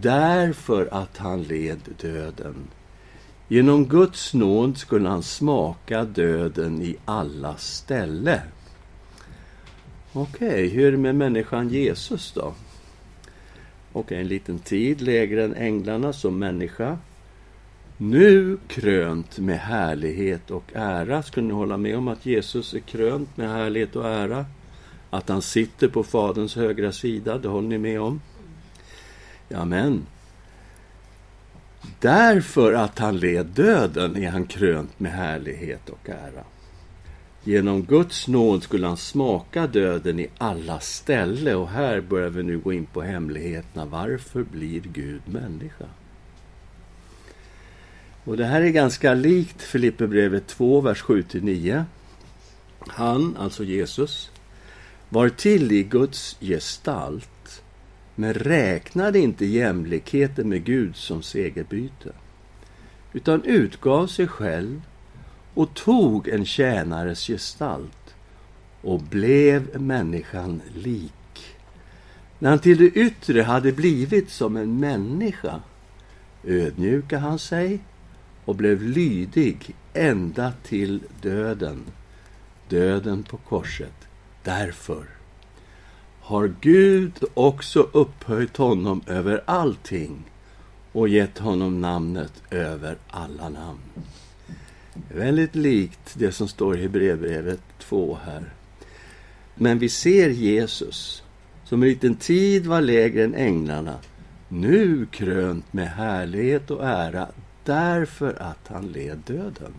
därför 0.00 0.88
att 0.92 1.16
han 1.16 1.42
led 1.42 1.80
döden. 2.00 2.54
Genom 3.48 3.86
Guds 3.86 4.34
nåd 4.34 4.78
skulle 4.78 5.08
han 5.08 5.22
smaka 5.22 6.04
döden 6.04 6.82
i 6.82 6.96
alla 7.04 7.56
ställe. 7.56 8.42
Okej, 10.12 10.48
okay, 10.48 10.68
hur 10.68 10.86
är 10.86 10.92
det 10.92 10.98
med 10.98 11.14
människan 11.14 11.68
Jesus 11.68 12.32
då? 12.32 12.54
Okej, 13.92 14.20
en 14.20 14.28
liten 14.28 14.58
tid 14.58 15.00
lägre 15.00 15.44
än 15.44 15.54
änglarna 15.54 16.12
som 16.12 16.38
människa. 16.38 16.98
Nu 17.96 18.58
krönt 18.68 19.38
med 19.38 19.58
härlighet 19.58 20.50
och 20.50 20.72
ära. 20.74 21.22
Skulle 21.22 21.46
ni 21.46 21.52
hålla 21.52 21.76
med 21.76 21.96
om 21.96 22.08
att 22.08 22.26
Jesus 22.26 22.74
är 22.74 22.80
krönt 22.80 23.36
med 23.36 23.50
härlighet 23.50 23.96
och 23.96 24.08
ära? 24.08 24.46
Att 25.10 25.28
han 25.28 25.42
sitter 25.42 25.88
på 25.88 26.02
Faderns 26.02 26.56
högra 26.56 26.92
sida, 26.92 27.38
det 27.38 27.48
håller 27.48 27.68
ni 27.68 27.78
med 27.78 28.00
om? 28.00 28.20
Amen. 29.54 30.06
Därför 32.00 32.72
att 32.72 32.98
han 32.98 33.18
led 33.18 33.46
döden 33.46 34.16
är 34.16 34.30
han 34.30 34.46
krönt 34.46 35.00
med 35.00 35.12
härlighet 35.12 35.88
och 35.88 36.08
ära. 36.08 36.44
Genom 37.44 37.82
Guds 37.82 38.28
nåd 38.28 38.62
skulle 38.62 38.86
han 38.86 38.96
smaka 38.96 39.66
döden 39.66 40.20
i 40.20 40.28
alla 40.38 40.80
ställe 40.80 41.54
och 41.54 41.68
här 41.68 42.00
börjar 42.00 42.30
vi 42.30 42.42
nu 42.42 42.58
gå 42.58 42.72
in 42.72 42.86
på 42.86 43.02
hemligheterna. 43.02 43.84
Varför 43.84 44.42
blir 44.42 44.80
Gud 44.80 45.22
människa? 45.26 45.86
Och 48.24 48.36
det 48.36 48.44
här 48.44 48.60
är 48.60 48.68
ganska 48.68 49.14
likt 49.14 49.62
Filipperbrevet 49.62 50.46
2, 50.46 50.80
vers 50.80 51.02
7-9. 51.02 51.84
Han, 52.78 53.36
alltså 53.36 53.64
Jesus, 53.64 54.30
var 55.08 55.28
till 55.28 55.72
i 55.72 55.82
Guds 55.82 56.36
gestalt 56.40 57.62
men 58.14 58.34
räknade 58.34 59.18
inte 59.18 59.46
jämlikheten 59.46 60.48
med 60.48 60.64
Gud 60.64 60.96
som 60.96 61.22
segerbyte 61.22 62.12
utan 63.12 63.44
utgav 63.44 64.06
sig 64.06 64.28
själv 64.28 64.82
och 65.54 65.74
tog 65.74 66.28
en 66.28 66.44
tjänares 66.44 67.26
gestalt 67.26 68.14
och 68.82 69.00
blev 69.00 69.80
människan 69.80 70.62
lik. 70.74 71.12
När 72.38 72.50
han 72.50 72.58
till 72.58 72.78
det 72.78 72.90
yttre 73.00 73.42
hade 73.42 73.72
blivit 73.72 74.30
som 74.30 74.56
en 74.56 74.80
människa 74.80 75.60
ödmjukade 76.44 77.22
han 77.22 77.38
sig 77.38 77.78
och 78.44 78.56
blev 78.56 78.82
lydig 78.82 79.74
ända 79.94 80.52
till 80.62 81.02
döden, 81.22 81.82
döden 82.68 83.22
på 83.22 83.36
korset. 83.36 84.08
Därför 84.42 85.04
har 86.20 86.54
Gud 86.60 87.24
också 87.34 87.80
upphöjt 87.92 88.56
honom 88.56 89.02
över 89.06 89.42
allting 89.46 90.30
och 90.92 91.08
gett 91.08 91.38
honom 91.38 91.80
namnet 91.80 92.42
över 92.50 92.98
alla 93.08 93.48
namn. 93.48 93.80
Väldigt 95.08 95.54
likt 95.54 96.14
det 96.14 96.32
som 96.32 96.48
står 96.48 96.78
i 96.78 96.82
Hebreerbrevet 96.82 97.60
2 97.78 98.18
här. 98.24 98.52
Men 99.54 99.78
vi 99.78 99.88
ser 99.88 100.28
Jesus, 100.28 101.22
som 101.64 101.82
en 101.82 101.88
liten 101.88 102.14
tid 102.14 102.66
var 102.66 102.80
lägre 102.80 103.24
än 103.24 103.34
änglarna, 103.34 103.98
nu 104.48 105.06
krönt 105.06 105.72
med 105.72 105.88
härlighet 105.88 106.70
och 106.70 106.84
ära 106.84 107.28
därför 107.64 108.42
att 108.42 108.68
han 108.68 108.92
led 108.92 109.18
döden. 109.26 109.72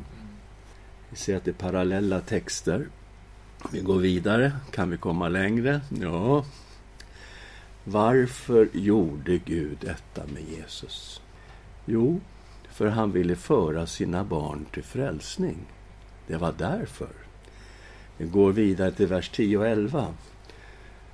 Vi 1.09 1.15
ser 1.15 1.37
att 1.37 1.45
det 1.45 1.51
är 1.51 1.53
parallella 1.53 2.19
texter. 2.19 2.87
Vi 3.71 3.79
går 3.79 3.97
vidare. 3.99 4.51
Kan 4.71 4.89
vi 4.89 4.97
komma 4.97 5.29
längre? 5.29 5.81
Ja. 6.01 6.45
Varför 7.83 8.69
gjorde 8.73 9.37
Gud 9.37 9.77
detta 9.81 10.21
med 10.33 10.43
Jesus? 10.57 11.21
Jo, 11.85 12.19
för 12.81 12.87
han 12.87 13.11
ville 13.11 13.35
föra 13.35 13.87
sina 13.87 14.23
barn 14.23 14.65
till 14.73 14.83
frälsning. 14.83 15.57
Det 16.27 16.37
var 16.37 16.53
därför. 16.57 17.09
Vi 18.17 18.25
går 18.25 18.51
vidare 18.51 18.91
till 18.91 19.07
vers 19.07 19.29
10 19.29 19.57
och 19.57 19.67
11. 19.67 20.07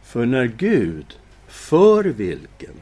För 0.04 0.26
när 0.26 0.46
Gud, 0.46 1.20
för 1.48 2.04
vilken 2.04 2.74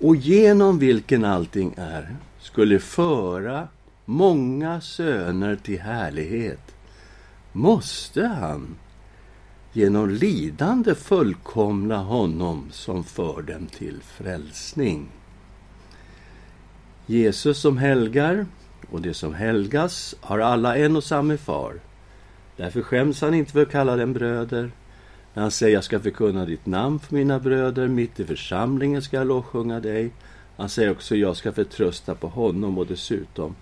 och 0.00 0.16
genom 0.16 0.78
vilken 0.78 1.24
allting 1.24 1.74
är, 1.76 2.16
skulle 2.40 2.78
föra 2.78 3.68
många 4.04 4.80
söner 4.80 5.56
till 5.56 5.80
härlighet, 5.80 6.74
måste 7.52 8.26
han 8.26 8.76
genom 9.72 10.10
lidande 10.10 10.94
fullkomna 10.94 11.98
honom 11.98 12.68
som 12.70 13.04
för 13.04 13.42
dem 13.42 13.66
till 13.66 14.00
frälsning. 14.02 15.08
Jesus 17.06 17.58
som 17.58 17.78
helgar 17.78 18.46
och 18.90 19.02
det 19.02 19.14
som 19.14 19.34
helgas 19.34 20.14
har 20.20 20.38
alla 20.38 20.76
en 20.76 20.96
och 20.96 21.04
samma 21.04 21.36
far. 21.36 21.74
Därför 22.56 22.82
skäms 22.82 23.20
han 23.20 23.34
inte 23.34 23.52
för 23.52 23.62
att 23.62 23.70
kalla 23.70 23.96
dem 23.96 24.12
bröder. 24.12 24.70
När 25.34 25.42
han 25.42 25.50
säger 25.50 25.74
jag 25.74 25.84
ska 25.84 26.00
förkunna 26.00 26.44
ditt 26.44 26.66
namn 26.66 26.98
för 26.98 27.14
mina 27.14 27.38
bröder, 27.38 27.88
mitt 27.88 28.20
i 28.20 28.24
församlingen 28.24 29.02
ska 29.02 29.16
jag 29.16 29.26
lovsjunga 29.26 29.80
dig. 29.80 30.10
Han 30.56 30.68
säger 30.68 30.90
också 30.90 31.16
jag 31.16 31.36
ska 31.36 31.52
förtrösta 31.52 32.14
på 32.14 32.28
honom 32.28 32.78
och 32.78 32.86
dessutom 32.86 33.56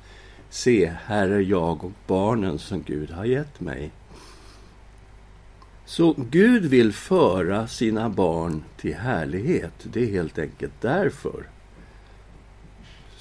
se, 0.51 0.93
här 1.05 1.29
är 1.29 1.41
jag 1.41 1.85
och 1.85 1.93
barnen 2.07 2.59
som 2.59 2.83
Gud 2.83 3.11
har 3.11 3.25
gett 3.25 3.61
mig. 3.61 3.91
Så 5.85 6.15
Gud 6.31 6.65
vill 6.65 6.93
föra 6.93 7.67
sina 7.67 8.09
barn 8.09 8.65
till 8.77 8.95
härlighet. 8.95 9.73
Det 9.83 10.03
är 10.03 10.11
helt 10.11 10.39
enkelt 10.39 10.81
därför 10.81 11.54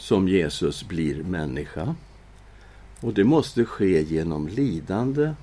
som 0.04 0.28
Jesus 0.28 0.88
blir 0.88 1.24
människa. 1.24 1.96
Och 3.00 3.14
det 3.14 3.24
måste 3.24 3.66
ske 3.66 4.02
genom 4.02 4.48
lidande 4.48 5.34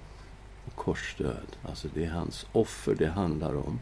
och 0.64 0.74
korsdöd. 0.74 1.56
Alltså 1.62 1.88
det 1.94 2.04
är 2.04 2.10
hans 2.10 2.46
offer 2.52 2.94
det 2.94 3.06
handlar 3.06 3.56
om. 3.56 3.80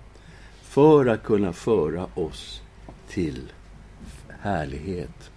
För 0.62 1.06
att 1.06 1.22
kunna 1.22 1.52
föra 1.52 2.06
oss 2.14 2.62
till 3.08 3.52
härlighet. 4.28 5.30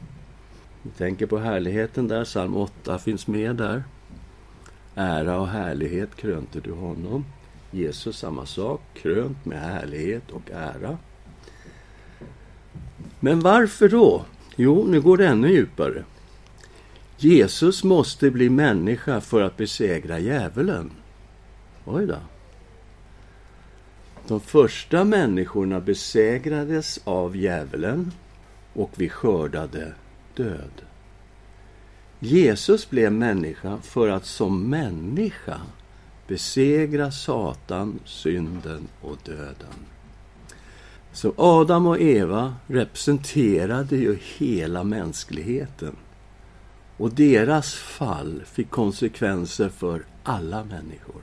Vi 0.82 0.90
tänker 0.90 1.26
på 1.26 1.38
härligheten 1.38 2.08
där, 2.08 2.26
psalm 2.26 2.58
8 2.58 3.00
finns 3.00 3.28
med 3.28 3.56
där. 3.56 3.84
Ära 4.96 5.40
och 5.40 5.48
härlighet 5.48 6.16
krönte 6.16 6.60
du 6.60 6.72
honom. 6.72 7.26
Jesus 7.72 8.18
samma 8.18 8.46
sak, 8.46 8.82
krönt 8.94 9.46
med 9.46 9.62
härlighet 9.62 10.32
och 10.32 10.52
ära. 10.52 10.98
Men 13.20 13.40
varför 13.40 13.90
då? 13.90 14.26
Jo, 14.56 14.88
nu 14.88 15.02
går 15.02 15.18
det 15.18 15.28
ännu 15.28 15.52
djupare. 15.52 16.04
Jesus 17.18 17.84
måste 17.84 18.32
bli 18.32 18.50
människa 18.50 19.22
för 19.22 19.42
att 19.42 19.58
besegra 19.58 20.20
djävulen. 20.20 20.92
Oj 21.86 22.06
då. 22.06 22.18
De 24.28 24.40
första 24.40 25.04
människorna 25.04 25.80
besegrades 25.80 27.00
av 27.04 27.36
djävulen 27.36 28.12
och 28.74 28.92
vi 28.96 29.10
skördade 29.10 29.94
död. 30.36 30.82
Jesus 32.20 32.90
blev 32.90 33.12
människa 33.12 33.78
för 33.78 34.10
att 34.10 34.26
som 34.26 34.70
människa 34.70 35.62
besegra 36.28 37.12
Satan, 37.12 38.00
synden 38.06 38.88
och 39.02 39.18
döden. 39.26 39.86
Så 41.14 41.34
Adam 41.38 41.88
och 41.88 42.00
Eva 42.00 42.56
representerade 42.68 43.96
ju 43.96 44.18
hela 44.38 44.84
mänskligheten. 44.84 45.96
Och 46.98 47.14
deras 47.14 47.74
fall 47.74 48.44
fick 48.46 48.70
konsekvenser 48.70 49.70
för 49.70 50.06
alla 50.24 50.64
människor. 50.64 51.22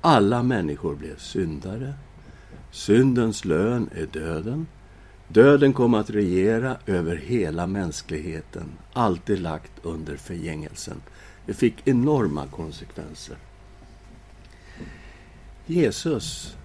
Alla 0.00 0.42
människor 0.42 0.94
blev 0.94 1.16
syndare. 1.16 1.94
Syndens 2.70 3.44
lön 3.44 3.90
är 3.94 4.06
döden. 4.06 4.66
Döden 5.28 5.72
kom 5.72 5.94
att 5.94 6.10
regera 6.10 6.76
över 6.86 7.16
hela 7.16 7.66
mänskligheten, 7.66 8.64
alltid 8.92 9.38
lagt 9.38 9.72
under 9.82 10.16
förgängelsen. 10.16 11.02
Det 11.46 11.54
fick 11.54 11.88
enorma 11.88 12.46
konsekvenser. 12.46 13.36
Jesus 15.66 16.56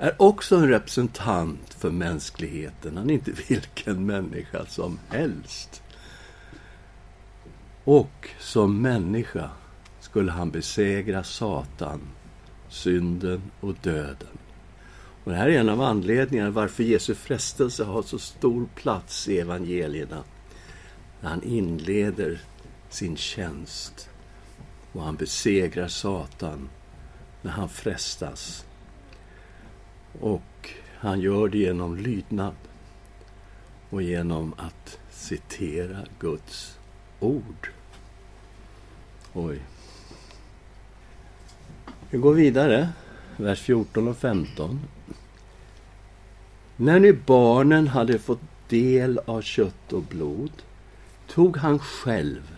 är 0.00 0.22
också 0.22 0.56
en 0.56 0.68
representant 0.68 1.74
för 1.74 1.90
mänskligheten. 1.90 2.96
Han 2.96 3.10
är 3.10 3.14
inte 3.14 3.32
vilken 3.48 4.06
människa 4.06 4.66
som 4.66 4.98
helst. 5.08 5.82
Och 7.84 8.28
som 8.38 8.82
människa 8.82 9.50
skulle 10.00 10.32
han 10.32 10.50
besegra 10.50 11.24
Satan, 11.24 12.00
synden 12.68 13.42
och 13.60 13.74
döden. 13.82 14.38
Och 15.24 15.30
det 15.30 15.36
här 15.36 15.48
är 15.48 15.60
en 15.60 15.68
av 15.68 15.80
anledningarna 15.80 16.50
varför 16.50 16.82
Jesu 16.82 17.14
frestelse 17.14 17.84
har 17.84 18.02
så 18.02 18.18
stor 18.18 18.66
plats 18.74 19.28
i 19.28 19.38
evangelierna. 19.38 20.22
När 21.20 21.30
han 21.30 21.42
inleder 21.42 22.40
sin 22.90 23.16
tjänst 23.16 24.10
och 24.92 25.02
han 25.02 25.16
besegrar 25.16 25.88
Satan 25.88 26.68
när 27.42 27.50
han 27.50 27.68
frestas. 27.68 28.64
Och 30.20 30.70
han 30.98 31.20
gör 31.20 31.48
det 31.48 31.58
genom 31.58 31.96
lydnad 31.96 32.54
och 33.90 34.02
genom 34.02 34.54
att 34.56 34.98
citera 35.10 35.98
Guds 36.18 36.78
ord. 37.20 37.70
Oj. 39.32 39.60
Vi 42.10 42.18
går 42.18 42.34
vidare, 42.34 42.88
vers 43.36 43.60
14 43.60 44.08
och 44.08 44.16
15. 44.16 44.80
När 46.76 47.00
nu 47.00 47.12
barnen 47.26 47.88
hade 47.88 48.18
fått 48.18 48.40
del 48.68 49.20
av 49.26 49.42
kött 49.42 49.92
och 49.92 50.02
blod 50.02 50.52
tog 51.28 51.56
han 51.56 51.78
själv 51.78 52.56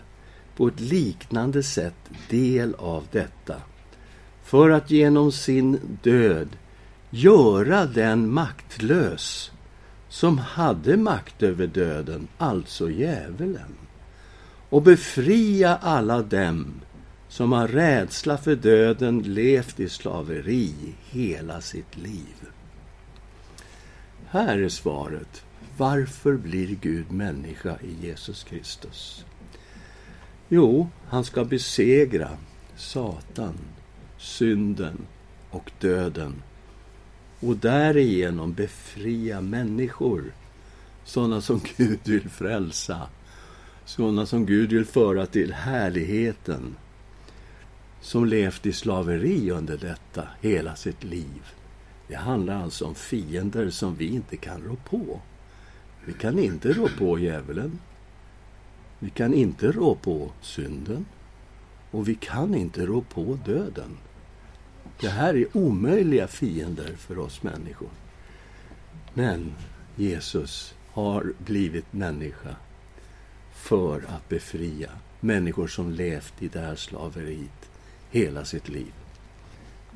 på 0.55 0.67
ett 0.67 0.79
liknande 0.79 1.63
sätt 1.63 2.09
del 2.29 2.75
av 2.75 3.07
detta 3.11 3.55
för 4.43 4.69
att 4.69 4.91
genom 4.91 5.31
sin 5.31 5.79
död 6.03 6.47
göra 7.15 7.85
den 7.85 8.29
maktlös 8.29 9.51
som 10.09 10.37
hade 10.37 10.97
makt 10.97 11.43
över 11.43 11.67
döden, 11.67 12.27
alltså 12.37 12.89
djävulen, 12.89 13.75
och 14.69 14.81
befria 14.81 15.75
alla 15.75 16.21
dem 16.21 16.81
som 17.27 17.53
av 17.53 17.67
rädsla 17.67 18.37
för 18.37 18.55
döden 18.55 19.19
levt 19.19 19.79
i 19.79 19.89
slaveri 19.89 20.73
hela 21.09 21.61
sitt 21.61 21.97
liv. 21.97 22.35
Här 24.27 24.57
är 24.57 24.69
svaret. 24.69 25.45
Varför 25.77 26.33
blir 26.33 26.75
Gud 26.81 27.11
människa 27.11 27.77
i 27.81 28.07
Jesus 28.07 28.43
Kristus? 28.43 29.25
Jo, 30.49 30.89
han 31.07 31.23
ska 31.23 31.45
besegra 31.45 32.29
Satan, 32.75 33.57
synden 34.17 34.97
och 35.49 35.71
döden 35.79 36.33
och 37.45 37.57
därigenom 37.57 38.53
befria 38.53 39.41
människor, 39.41 40.33
sådana 41.03 41.41
som 41.41 41.61
Gud 41.77 41.99
vill 42.03 42.29
frälsa, 42.29 43.07
sådana 43.85 44.25
som 44.25 44.45
Gud 44.45 44.73
vill 44.73 44.85
föra 44.85 45.25
till 45.25 45.53
härligheten, 45.53 46.75
som 48.01 48.25
levt 48.25 48.65
i 48.65 48.73
slaveri 48.73 49.51
under 49.51 49.77
detta 49.77 50.27
hela 50.41 50.75
sitt 50.75 51.03
liv. 51.03 51.41
Det 52.07 52.15
handlar 52.15 52.63
alltså 52.63 52.85
om 52.85 52.95
fiender 52.95 53.69
som 53.69 53.95
vi 53.95 54.07
inte 54.07 54.37
kan 54.37 54.61
rå 54.61 54.75
på. 54.75 55.19
Vi 56.05 56.13
kan 56.13 56.39
inte 56.39 56.73
rå 56.73 56.87
på 56.97 57.19
djävulen. 57.19 57.79
Vi 58.99 59.09
kan 59.09 59.33
inte 59.33 59.71
rå 59.71 59.95
på 59.95 60.31
synden. 60.41 61.05
Och 61.91 62.07
vi 62.07 62.15
kan 62.15 62.55
inte 62.55 62.85
rå 62.85 63.01
på 63.01 63.39
döden. 63.45 63.97
Det 64.99 65.09
här 65.09 65.35
är 65.35 65.57
omöjliga 65.57 66.27
fiender 66.27 66.95
för 66.97 67.19
oss 67.19 67.43
människor. 67.43 67.89
Men 69.13 69.53
Jesus 69.95 70.73
har 70.91 71.33
blivit 71.37 71.93
människa 71.93 72.55
för 73.53 73.97
att 74.07 74.29
befria 74.29 74.89
människor 75.19 75.67
som 75.67 75.91
levt 75.91 76.41
i 76.41 76.47
det 76.47 76.59
här 76.59 76.75
slaveriet 76.75 77.69
hela 78.11 78.45
sitt 78.45 78.69
liv. 78.69 78.93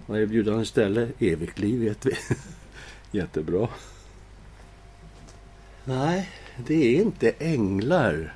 Vad 0.06 0.20
erbjuder 0.20 0.52
han 0.52 0.62
istället? 0.62 1.22
Evigt 1.22 1.60
liv, 1.60 1.80
vet 1.80 2.06
vi. 2.06 2.12
Jättebra. 3.18 3.68
Nej, 5.86 6.30
det 6.68 6.98
är 6.98 7.02
inte 7.02 7.30
änglar, 7.30 8.36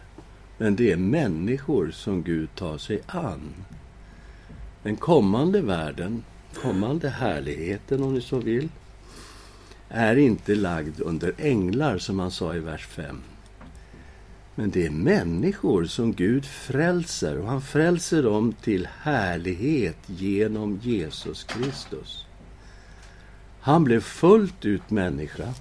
men 0.57 0.75
det 0.75 0.91
är 0.91 0.97
människor 0.97 1.91
som 1.91 2.23
Gud 2.23 2.55
tar 2.55 2.77
sig 2.77 3.01
an. 3.07 3.53
Den 4.83 4.95
kommande 4.95 5.61
världen 5.61 6.23
kommande 6.55 7.09
härligheten, 7.09 8.03
om 8.03 8.13
ni 8.13 8.21
så 8.21 8.39
vill, 8.39 8.69
är 9.89 10.15
inte 10.15 10.55
lagd 10.55 11.01
under 11.01 11.33
änglar, 11.37 11.97
som 11.97 12.19
han 12.19 12.31
sa 12.31 12.55
i 12.55 12.59
vers 12.59 12.87
5. 12.87 13.21
Men 14.55 14.69
det 14.69 14.85
är 14.85 14.91
människor 14.91 15.85
som 15.85 16.13
Gud 16.13 16.45
frälser 16.45 17.37
och 17.37 17.47
han 17.47 17.61
frälser 17.61 18.23
dem 18.23 18.53
till 18.53 18.87
härlighet 19.01 19.97
genom 20.05 20.79
Jesus 20.83 21.43
Kristus. 21.43 22.25
Han 23.59 23.83
blev 23.83 24.01
fullt 24.01 24.65
ut 24.65 24.89
människa 24.89 25.53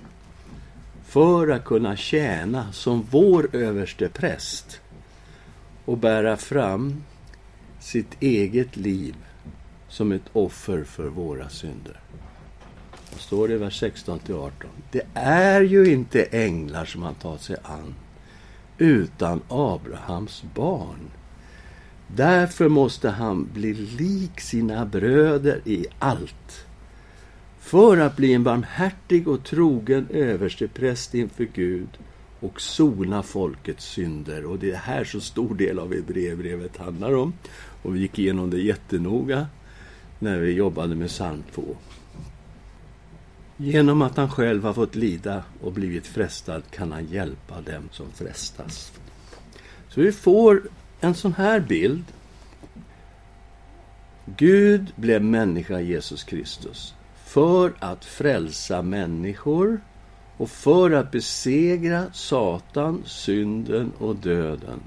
för 1.07 1.48
att 1.48 1.64
kunna 1.64 1.96
tjäna 1.96 2.72
som 2.72 3.07
vår 3.11 3.57
överste 3.57 4.09
präst 4.09 4.81
och 5.85 5.98
bära 5.98 6.37
fram 6.37 7.03
sitt 7.81 8.22
eget 8.22 8.76
liv 8.76 9.14
som 9.90 10.12
ett 10.12 10.31
offer 10.33 10.85
för 10.85 11.09
våra 11.09 11.48
synder. 11.48 12.00
Det 13.12 13.18
står 13.18 13.48
det 13.48 13.55
i 13.55 13.57
vers 13.57 13.81
16 13.81 14.18
18. 14.18 14.53
Det 14.90 15.07
är 15.14 15.61
ju 15.61 15.92
inte 15.92 16.22
änglar 16.22 16.85
som 16.85 17.03
han 17.03 17.14
tar 17.14 17.37
sig 17.37 17.57
an, 17.62 17.94
utan 18.79 19.40
Abrahams 19.48 20.44
barn. 20.55 21.11
Därför 22.07 22.68
måste 22.68 23.11
han 23.11 23.48
bli 23.55 23.74
lik 23.74 24.40
sina 24.40 24.87
bröder 24.87 25.61
i 25.64 25.87
allt 25.98 26.66
för 27.61 27.96
att 27.96 28.16
bli 28.16 28.35
en 28.35 28.44
barmhärtig 28.44 29.29
och 29.29 29.44
trogen 29.44 30.07
överstepräst 30.11 31.14
inför 31.14 31.48
Gud 31.55 31.88
och 32.40 32.61
sona 32.61 33.22
folkets 33.22 33.85
synder. 33.85 34.44
Och 34.44 34.59
det 34.59 34.70
är 34.70 34.76
här 34.76 35.05
så 35.05 35.20
stor 35.20 35.55
del 35.55 35.79
av 35.79 35.94
Hebreerbrevet 35.94 36.76
handlar 36.76 37.14
om. 37.14 37.33
Och 37.83 37.96
vi 37.96 38.00
gick 38.00 38.18
igenom 38.18 38.50
det 38.50 38.61
jättenoga 38.61 39.46
när 40.20 40.38
vi 40.38 40.52
jobbade 40.52 40.94
med 40.94 41.09
psalm 41.09 41.42
2. 41.54 41.62
Genom 43.56 44.02
att 44.02 44.16
han 44.16 44.30
själv 44.30 44.64
har 44.64 44.72
fått 44.72 44.94
lida 44.94 45.44
och 45.61 45.72
blivit 45.72 46.06
frestad 46.06 46.62
kan 46.70 46.92
han 46.92 47.06
hjälpa 47.06 47.61
dem 47.61 47.88
som 47.92 48.06
frestas. 48.11 48.92
Så 49.88 50.00
vi 50.00 50.12
får 50.12 50.62
en 51.00 51.14
sån 51.14 51.33
här 51.33 51.61
bild. 51.61 52.04
Gud 54.37 54.92
blev 54.96 55.24
människa, 55.24 55.80
Jesus 55.80 56.24
Kristus 56.24 56.94
för 57.30 57.72
att 57.78 58.04
frälsa 58.04 58.83
människor 58.83 59.80
och 60.37 60.50
för 60.50 60.90
att 60.90 61.11
besegra 61.11 62.06
Satan, 62.12 63.02
synden 63.06 63.92
och 63.98 64.16
döden. 64.16 64.80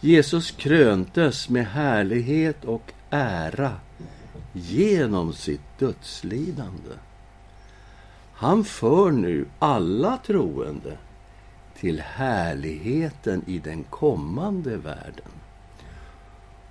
Jesus 0.00 0.50
kröntes 0.50 1.48
med 1.48 1.66
härlighet 1.66 2.64
och 2.64 2.92
ära 3.12 3.72
genom 4.52 5.32
sitt 5.32 5.78
dödslidande. 5.78 6.94
Han 8.32 8.64
för 8.64 9.10
nu 9.10 9.46
alla 9.58 10.16
troende 10.16 10.98
till 11.76 12.00
härligheten 12.00 13.42
i 13.46 13.58
den 13.58 13.84
kommande 13.84 14.76
världen. 14.76 15.30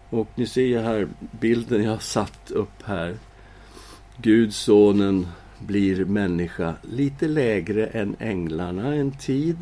Och 0.09 0.27
ni 0.35 0.47
ser 0.47 0.83
här 0.83 1.07
bilden 1.39 1.83
jag 1.83 1.91
har 1.91 1.99
satt 1.99 2.51
upp 2.51 2.83
här 2.83 3.17
Gud, 4.17 4.53
sonen, 4.53 5.27
blir 5.59 6.05
människa 6.05 6.75
lite 6.81 7.27
lägre 7.27 7.85
än 7.85 8.15
änglarna 8.19 8.95
en 8.95 9.11
tid 9.11 9.57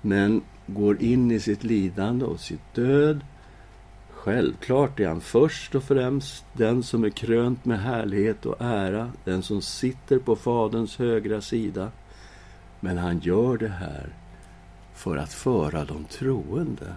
men 0.00 0.42
går 0.66 1.02
in 1.02 1.30
i 1.30 1.40
sitt 1.40 1.64
lidande 1.64 2.24
och 2.24 2.40
sitt 2.40 2.74
död. 2.74 3.20
Självklart 4.24 5.00
är 5.00 5.08
han 5.08 5.20
först 5.20 5.74
och 5.74 5.84
främst 5.84 6.44
den 6.52 6.82
som 6.82 7.04
är 7.04 7.10
krönt 7.10 7.64
med 7.64 7.80
härlighet 7.80 8.46
och 8.46 8.56
ära, 8.60 9.12
den 9.24 9.42
som 9.42 9.62
sitter 9.62 10.18
på 10.18 10.36
Faderns 10.36 10.96
högra 10.98 11.40
sida. 11.40 11.90
Men 12.80 12.98
han 12.98 13.18
gör 13.18 13.56
det 13.56 13.68
här 13.68 14.08
för 14.94 15.16
att 15.16 15.32
föra 15.32 15.84
de 15.84 16.04
troende 16.04 16.94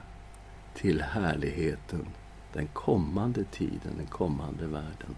till 0.75 1.01
härligheten, 1.01 2.07
den 2.53 2.67
kommande 2.67 3.43
tiden, 3.43 3.93
den 3.97 4.07
kommande 4.07 4.65
världen. 4.65 5.15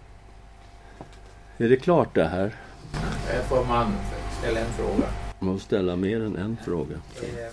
Är 1.56 1.68
det 1.68 1.76
klart 1.76 2.14
det 2.14 2.28
här? 2.28 2.54
Får 3.48 3.64
man 3.64 3.92
ställa 4.38 4.60
en 4.60 4.72
fråga? 4.72 5.06
Man 5.38 5.52
måste 5.52 5.66
ställa 5.66 5.96
mer 5.96 6.24
än 6.24 6.36
en 6.36 6.56
fråga. 6.64 6.96
Eh, 7.22 7.52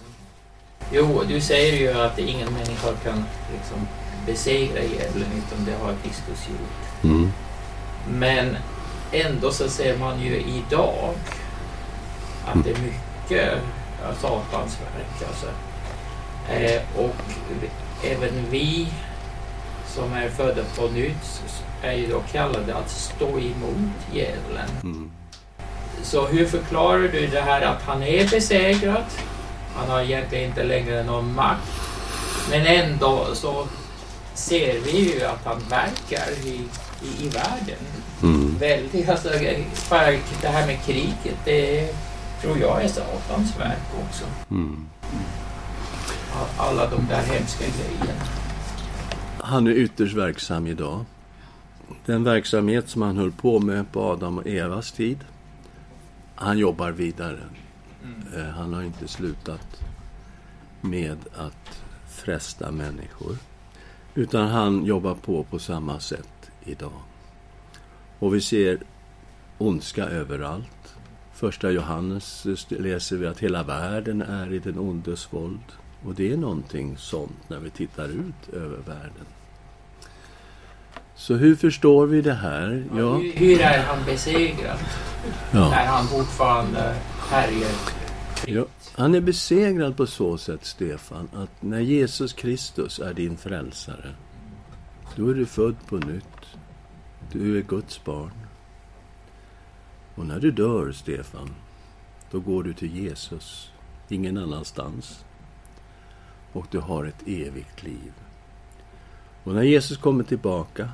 jo, 0.91 1.21
du 1.27 1.41
säger 1.41 1.79
ju 1.79 1.99
att 2.01 2.19
ingen 2.19 2.53
människa 2.53 2.93
kan 3.03 3.23
liksom 3.53 3.87
besegra 4.25 4.83
djävulen 4.83 5.29
utan 5.37 5.65
det 5.65 5.85
har 5.85 5.95
Kristus 6.03 6.49
gjort. 6.49 7.03
Mm. 7.03 7.31
Men 8.09 8.57
ändå 9.11 9.51
så 9.51 9.69
ser 9.69 9.97
man 9.97 10.21
ju 10.21 10.41
idag 10.41 11.13
att 12.45 12.63
det 12.63 12.69
är 12.69 12.77
mycket 12.77 13.53
av 14.09 14.13
Satans 14.13 14.77
verk. 14.81 15.27
Alltså. 15.27 15.47
Eh, 16.49 16.81
och 16.95 17.15
även 18.03 18.45
vi 18.49 18.87
som 19.87 20.13
är 20.13 20.29
födda 20.29 20.63
på 20.77 20.87
nytt 20.87 21.41
är 21.83 21.93
ju 21.93 22.07
då 22.07 22.21
kallade 22.31 22.75
att 22.75 22.89
stå 22.89 23.27
emot 23.27 23.93
djävulen. 24.13 24.69
Mm. 24.83 25.11
Så 26.03 26.27
hur 26.27 26.45
förklarar 26.45 26.99
du 26.99 27.27
det 27.27 27.41
här 27.41 27.61
att 27.61 27.81
han 27.81 28.03
är 28.03 28.29
besegrad? 28.29 29.03
Han 29.75 29.89
har 29.89 30.01
egentligen 30.01 30.49
inte 30.49 30.63
längre 30.63 31.03
någon 31.03 31.35
makt. 31.35 31.71
Men 32.49 32.65
ändå 32.65 33.27
så 33.33 33.67
ser 34.33 34.79
vi 34.79 35.13
ju 35.13 35.23
att 35.23 35.45
han 35.45 35.59
verkar 35.69 36.45
i, 36.45 36.61
i, 37.03 37.25
i 37.25 37.29
världen. 37.29 37.79
Mm. 38.23 38.57
Väldigt, 38.57 39.09
alltså, 39.09 39.29
det 40.41 40.47
här 40.47 40.67
med 40.67 40.83
kriget, 40.85 41.37
det 41.45 41.93
tror 42.41 42.57
jag 42.57 42.83
är 42.83 42.87
Satans 42.87 43.59
verk 43.59 44.07
också. 44.07 44.25
Mm. 44.51 44.85
Alla 46.57 46.89
de 46.89 47.07
där 47.09 47.21
hemska 47.21 47.63
grejerna. 47.63 48.21
Han 49.39 49.67
är 49.67 49.71
ytterst 49.71 50.15
verksam 50.15 50.67
idag. 50.67 51.05
Den 52.05 52.23
verksamhet 52.23 52.89
som 52.89 53.01
han 53.01 53.17
höll 53.17 53.31
på 53.31 53.59
med 53.59 53.91
på 53.91 54.03
Adam 54.03 54.37
och 54.37 54.47
Evas 54.47 54.91
tid, 54.91 55.19
han 56.35 56.57
jobbar 56.57 56.91
vidare. 56.91 57.39
Mm. 58.03 58.47
Eh, 58.47 58.53
han 58.53 58.73
har 58.73 58.83
inte 58.83 59.07
slutat 59.07 59.81
med 60.81 61.17
att 61.35 61.81
fresta 62.07 62.71
människor. 62.71 63.37
Utan 64.15 64.47
han 64.47 64.85
jobbar 64.85 65.15
på 65.15 65.43
på 65.43 65.59
samma 65.59 65.99
sätt 65.99 66.51
idag. 66.63 67.01
Och 68.19 68.35
vi 68.35 68.41
ser 68.41 68.77
ondska 69.57 70.05
överallt. 70.05 70.95
Första 71.33 71.71
Johannes 71.71 72.45
läser 72.69 73.17
vi 73.17 73.27
att 73.27 73.39
hela 73.39 73.63
världen 73.63 74.21
är 74.21 74.53
i 74.53 74.59
den 74.59 74.79
ondes 74.79 75.33
våld. 75.33 75.71
Och 76.05 76.15
det 76.15 76.31
är 76.31 76.37
någonting 76.37 76.97
sånt 76.97 77.49
när 77.49 77.59
vi 77.59 77.69
tittar 77.69 78.05
ut 78.05 78.53
över 78.53 78.77
världen. 78.77 79.25
Så 81.15 81.33
hur 81.33 81.55
förstår 81.55 82.05
vi 82.05 82.21
det 82.21 82.33
här? 82.33 82.85
Ja. 82.91 82.97
ja 82.97 83.31
hur, 83.35 83.61
är 83.61 83.83
han 83.83 84.05
besegrad? 84.05 84.79
Ja. 85.51 85.69
När 85.69 85.85
han 85.85 86.07
fortfarande 86.07 86.95
härjar 87.29 87.71
ja. 88.47 88.65
Han 88.95 89.15
är 89.15 89.21
besegrad 89.21 89.97
på 89.97 90.07
så 90.07 90.37
sätt, 90.37 90.65
Stefan, 90.65 91.29
att 91.33 91.61
när 91.61 91.79
Jesus 91.79 92.33
Kristus 92.33 92.99
är 92.99 93.13
din 93.13 93.37
frälsare, 93.37 94.15
då 95.15 95.29
är 95.29 95.33
du 95.33 95.45
född 95.45 95.75
på 95.87 95.97
nytt. 95.97 96.57
Du 97.31 97.57
är 97.57 97.61
Guds 97.61 98.03
barn. 98.03 98.31
Och 100.15 100.25
när 100.25 100.39
du 100.39 100.51
dör, 100.51 100.91
Stefan, 100.91 101.49
då 102.31 102.39
går 102.39 102.63
du 102.63 102.73
till 102.73 102.95
Jesus, 102.95 103.71
ingen 104.09 104.37
annanstans. 104.37 105.25
Och 106.51 106.65
du 106.71 106.79
har 106.79 107.05
ett 107.05 107.27
evigt 107.27 107.83
liv. 107.83 108.13
Och 109.43 109.53
när 109.53 109.63
Jesus 109.63 109.97
kommer 109.97 110.23
tillbaka, 110.23 110.89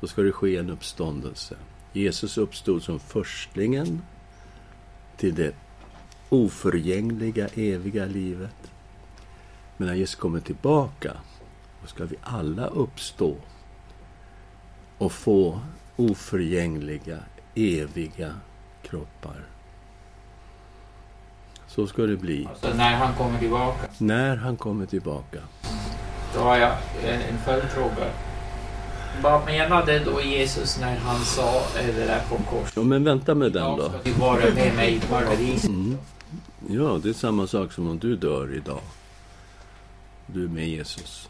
då 0.00 0.06
ska 0.06 0.22
det 0.22 0.32
ske 0.32 0.56
en 0.56 0.70
uppståndelse. 0.70 1.56
Jesus 1.92 2.38
uppstod 2.38 2.82
som 2.82 3.00
förstlingen 3.00 4.02
till 5.16 5.34
det 5.34 5.54
oförgängliga, 6.30 7.48
eviga 7.54 8.06
livet. 8.06 8.72
Men 9.76 9.88
när 9.88 9.94
Jesus 9.94 10.14
kommer 10.14 10.40
tillbaka, 10.40 11.12
då 11.82 11.86
ska 11.86 12.04
vi 12.04 12.16
alla 12.22 12.66
uppstå 12.66 13.36
och 14.98 15.12
få 15.12 15.60
oförgängliga, 15.96 17.18
eviga 17.54 18.34
kroppar. 18.82 19.46
Så 21.66 21.86
ska 21.86 22.02
det 22.02 22.16
bli. 22.16 22.46
Alltså 22.50 22.68
när 22.76 22.94
han 22.94 23.14
kommer 23.14 23.38
tillbaka? 23.38 23.88
När 23.98 24.36
han 24.36 24.56
kommer 24.56 24.86
tillbaka. 24.86 25.38
Då 26.34 26.40
har 26.40 26.56
jag 26.56 26.72
en 27.04 27.38
följdfråga. 27.44 28.10
Vad 29.22 29.44
menade 29.44 29.98
då 29.98 30.22
Jesus 30.22 30.80
när 30.80 30.96
han 30.96 31.20
sa 31.20 31.62
det 31.74 32.06
där 32.06 32.20
på 32.28 32.36
korset? 32.36 32.72
Ja, 32.76 32.82
men 32.82 33.04
vänta 33.04 33.34
med 33.34 33.52
den 33.52 33.76
då. 33.76 33.88
ska 33.88 33.98
du 34.04 34.12
vara 34.12 34.54
med 34.54 34.74
mig 34.76 34.94
i 34.96 35.00
paradiset. 35.00 35.68
Mm. 35.68 35.98
Ja, 36.72 37.00
det 37.02 37.08
är 37.08 37.12
samma 37.12 37.46
sak 37.46 37.72
som 37.72 37.88
om 37.88 37.98
du 37.98 38.16
dör 38.16 38.54
idag. 38.54 38.82
Du 40.26 40.44
är 40.44 40.48
med 40.48 40.68
Jesus. 40.68 41.28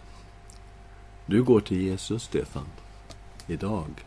Du 1.26 1.42
går 1.42 1.60
till 1.60 1.80
Jesus, 1.80 2.22
Stefan. 2.22 2.66
Idag. 3.46 4.04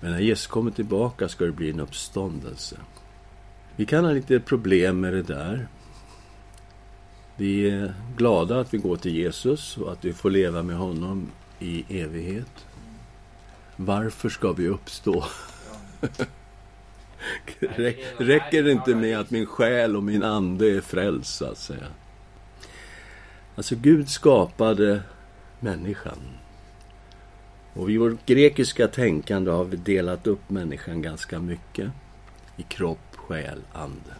Men 0.00 0.10
när 0.10 0.20
Jesus 0.20 0.46
kommer 0.46 0.70
tillbaka 0.70 1.28
ska 1.28 1.44
det 1.44 1.52
bli 1.52 1.70
en 1.70 1.80
uppståndelse. 1.80 2.76
Vi 3.76 3.86
kan 3.86 4.04
ha 4.04 4.12
lite 4.12 4.40
problem 4.40 5.00
med 5.00 5.12
det 5.12 5.22
där. 5.22 5.68
Vi 7.36 7.70
är 7.70 7.94
glada 8.16 8.60
att 8.60 8.74
vi 8.74 8.78
går 8.78 8.96
till 8.96 9.16
Jesus 9.16 9.76
och 9.76 9.92
att 9.92 10.04
vi 10.04 10.12
får 10.12 10.30
leva 10.30 10.62
med 10.62 10.76
honom 10.76 11.30
i 11.58 12.00
evighet. 12.00 12.66
Varför 13.76 14.28
ska 14.28 14.52
vi 14.52 14.68
uppstå? 14.68 15.24
Räcker 18.16 18.62
det 18.62 18.72
inte 18.72 18.94
med 18.94 19.18
att 19.18 19.30
min 19.30 19.46
själ 19.46 19.96
och 19.96 20.02
min 20.02 20.22
ande 20.22 20.76
är 20.76 20.80
frälst, 20.80 21.34
så 21.34 21.44
att 21.44 21.58
säga? 21.58 21.86
Alltså, 23.54 23.74
Gud 23.76 24.08
skapade 24.08 25.02
människan. 25.60 26.18
Och 27.74 27.90
i 27.90 27.98
vårt 27.98 28.26
grekiska 28.26 28.88
tänkande 28.88 29.50
har 29.50 29.64
vi 29.64 29.76
delat 29.76 30.26
upp 30.26 30.50
människan 30.50 31.02
ganska 31.02 31.38
mycket 31.38 31.90
i 32.56 32.62
kropp, 32.62 33.16
själ, 33.16 33.58
ande. 33.72 34.14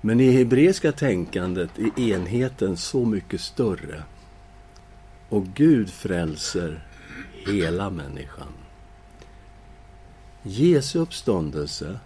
Men 0.00 0.20
i 0.20 0.30
hebreiska 0.30 0.92
tänkandet 0.92 1.70
är 1.78 2.00
enheten 2.00 2.76
så 2.76 3.04
mycket 3.04 3.40
större. 3.40 4.02
Och 5.28 5.46
Gud 5.46 5.90
frälser 5.90 6.86
hela 7.46 7.90
människan. 7.90 8.52
Jesu 10.44 10.98
uppståndelse 10.98 11.98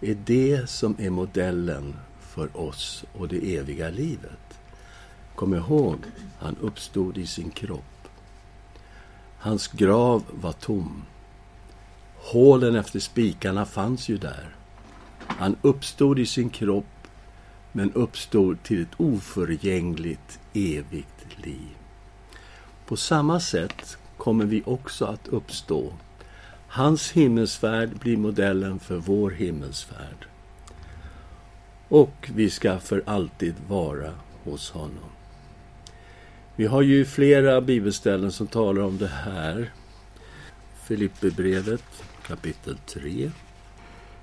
är 0.00 0.14
det 0.24 0.70
som 0.70 0.96
är 0.98 1.10
modellen 1.10 1.96
för 2.20 2.56
oss 2.56 3.04
och 3.18 3.28
det 3.28 3.56
eviga 3.56 3.90
livet. 3.90 4.60
Kom 5.34 5.54
ihåg, 5.54 5.98
han 6.38 6.56
uppstod 6.60 7.18
i 7.18 7.26
sin 7.26 7.50
kropp. 7.50 8.08
Hans 9.38 9.68
grav 9.68 10.24
var 10.30 10.52
tom. 10.52 11.02
Hålen 12.16 12.74
efter 12.74 13.00
spikarna 13.00 13.66
fanns 13.66 14.08
ju 14.08 14.18
där. 14.18 14.56
Han 15.26 15.56
uppstod 15.62 16.18
i 16.18 16.26
sin 16.26 16.50
kropp, 16.50 17.08
men 17.72 17.92
uppstod 17.92 18.62
till 18.62 18.82
ett 18.82 19.00
oförgängligt, 19.00 20.40
evigt 20.52 21.44
liv. 21.44 21.76
På 22.86 22.96
samma 22.96 23.40
sätt 23.40 23.98
kommer 24.16 24.44
vi 24.44 24.62
också 24.66 25.04
att 25.04 25.28
uppstå. 25.28 25.92
Hans 26.72 27.12
himmelsfärd 27.12 27.98
blir 27.98 28.16
modellen 28.16 28.78
för 28.78 28.96
vår 28.96 29.30
himmelsfärd. 29.30 30.26
Och 31.88 32.30
vi 32.34 32.50
ska 32.50 32.78
för 32.78 33.02
alltid 33.06 33.54
vara 33.68 34.14
hos 34.44 34.70
honom. 34.70 35.10
Vi 36.56 36.66
har 36.66 36.82
ju 36.82 37.04
flera 37.04 37.60
bibelställen 37.60 38.32
som 38.32 38.46
talar 38.46 38.82
om 38.82 38.98
det 38.98 39.08
här. 39.08 39.72
Filipperbrevet 40.84 41.84
kapitel 42.26 42.76
3. 42.86 43.30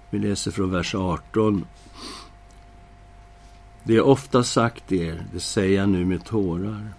Vi 0.09 0.19
läser 0.19 0.51
från 0.51 0.71
vers 0.71 0.95
18. 0.95 1.65
Det 3.83 3.93
jag 3.93 4.07
ofta 4.07 4.43
sagt 4.43 4.91
er, 4.91 5.25
det 5.33 5.39
säger 5.39 5.79
jag 5.79 5.89
nu 5.89 6.05
med 6.05 6.25
tårar. 6.25 6.93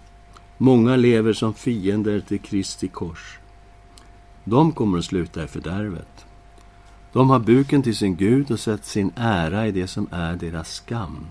Många 0.57 0.95
lever 0.95 1.33
som 1.33 1.53
fiender 1.53 2.19
till 2.19 2.39
Kristi 2.39 2.87
kors. 2.87 3.38
De 4.49 4.71
kommer 4.71 4.97
att 4.97 5.05
sluta 5.05 5.43
i 5.43 5.47
fördärvet. 5.47 6.25
De 7.13 7.29
har 7.29 7.39
buken 7.39 7.83
till 7.83 7.95
sin 7.95 8.15
Gud 8.15 8.51
och 8.51 8.59
sett 8.59 8.85
sin 8.85 9.11
ära 9.15 9.67
i 9.67 9.71
det 9.71 9.87
som 9.87 10.07
är 10.11 10.35
deras 10.35 10.73
skam. 10.73 11.25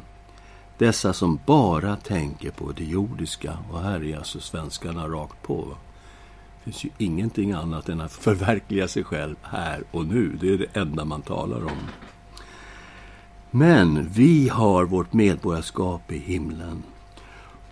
Dessa 0.78 1.12
som 1.12 1.38
bara 1.46 1.96
tänker 1.96 2.50
på 2.50 2.72
det 2.72 2.85
jordiska. 2.85 3.59
Och 3.70 3.81
här 3.81 4.04
är 4.04 4.16
alltså 4.16 4.40
svenskarna 4.40 5.09
rakt 5.09 5.42
på. 5.42 5.64
Det 5.64 6.64
finns 6.64 6.85
ju 6.85 6.90
ingenting 6.98 7.52
annat 7.52 7.88
än 7.88 8.00
att 8.00 8.12
förverkliga 8.12 8.88
sig 8.88 9.04
själv 9.04 9.37
här 9.42 9.83
och 9.90 10.07
nu. 10.07 10.37
Det 10.40 10.54
är 10.54 10.59
det 10.59 10.81
enda 10.81 11.04
man 11.04 11.22
talar 11.22 11.64
om. 11.64 11.78
Men 13.50 14.09
vi 14.09 14.48
har 14.48 14.85
vårt 14.85 15.12
medborgarskap 15.12 16.12
i 16.12 16.18
himlen. 16.18 16.83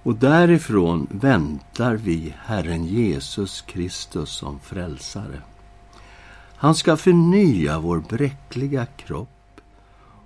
Och 0.07 0.15
därifrån 0.15 1.07
väntar 1.11 1.95
vi 1.95 2.35
Herren 2.39 2.87
Jesus 2.87 3.61
Kristus 3.61 4.31
som 4.31 4.61
frälsare. 4.61 5.41
Han 6.57 6.75
ska 6.75 6.97
förnya 6.97 7.79
vår 7.79 7.99
bräckliga 7.99 8.87
kropp 8.87 9.61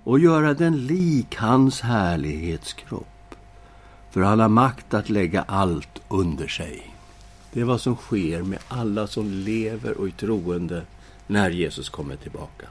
och 0.03 0.19
göra 0.19 0.53
den 0.53 0.85
lik 0.85 1.35
hans 1.35 1.81
härlighetskropp. 1.81 3.35
För 4.11 4.21
han 4.21 4.39
har 4.39 4.49
makt 4.49 4.93
att 4.93 5.09
lägga 5.09 5.41
allt 5.41 6.01
under 6.07 6.47
sig. 6.47 6.95
Det 7.53 7.61
är 7.61 7.65
vad 7.65 7.81
som 7.81 7.95
sker 7.95 8.41
med 8.41 8.59
alla 8.67 9.07
som 9.07 9.31
lever 9.31 9.97
och 9.97 10.07
är 10.07 10.11
troende 10.11 10.81
när 11.27 11.49
Jesus 11.49 11.89
kommer 11.89 12.15
tillbaka. 12.15 12.65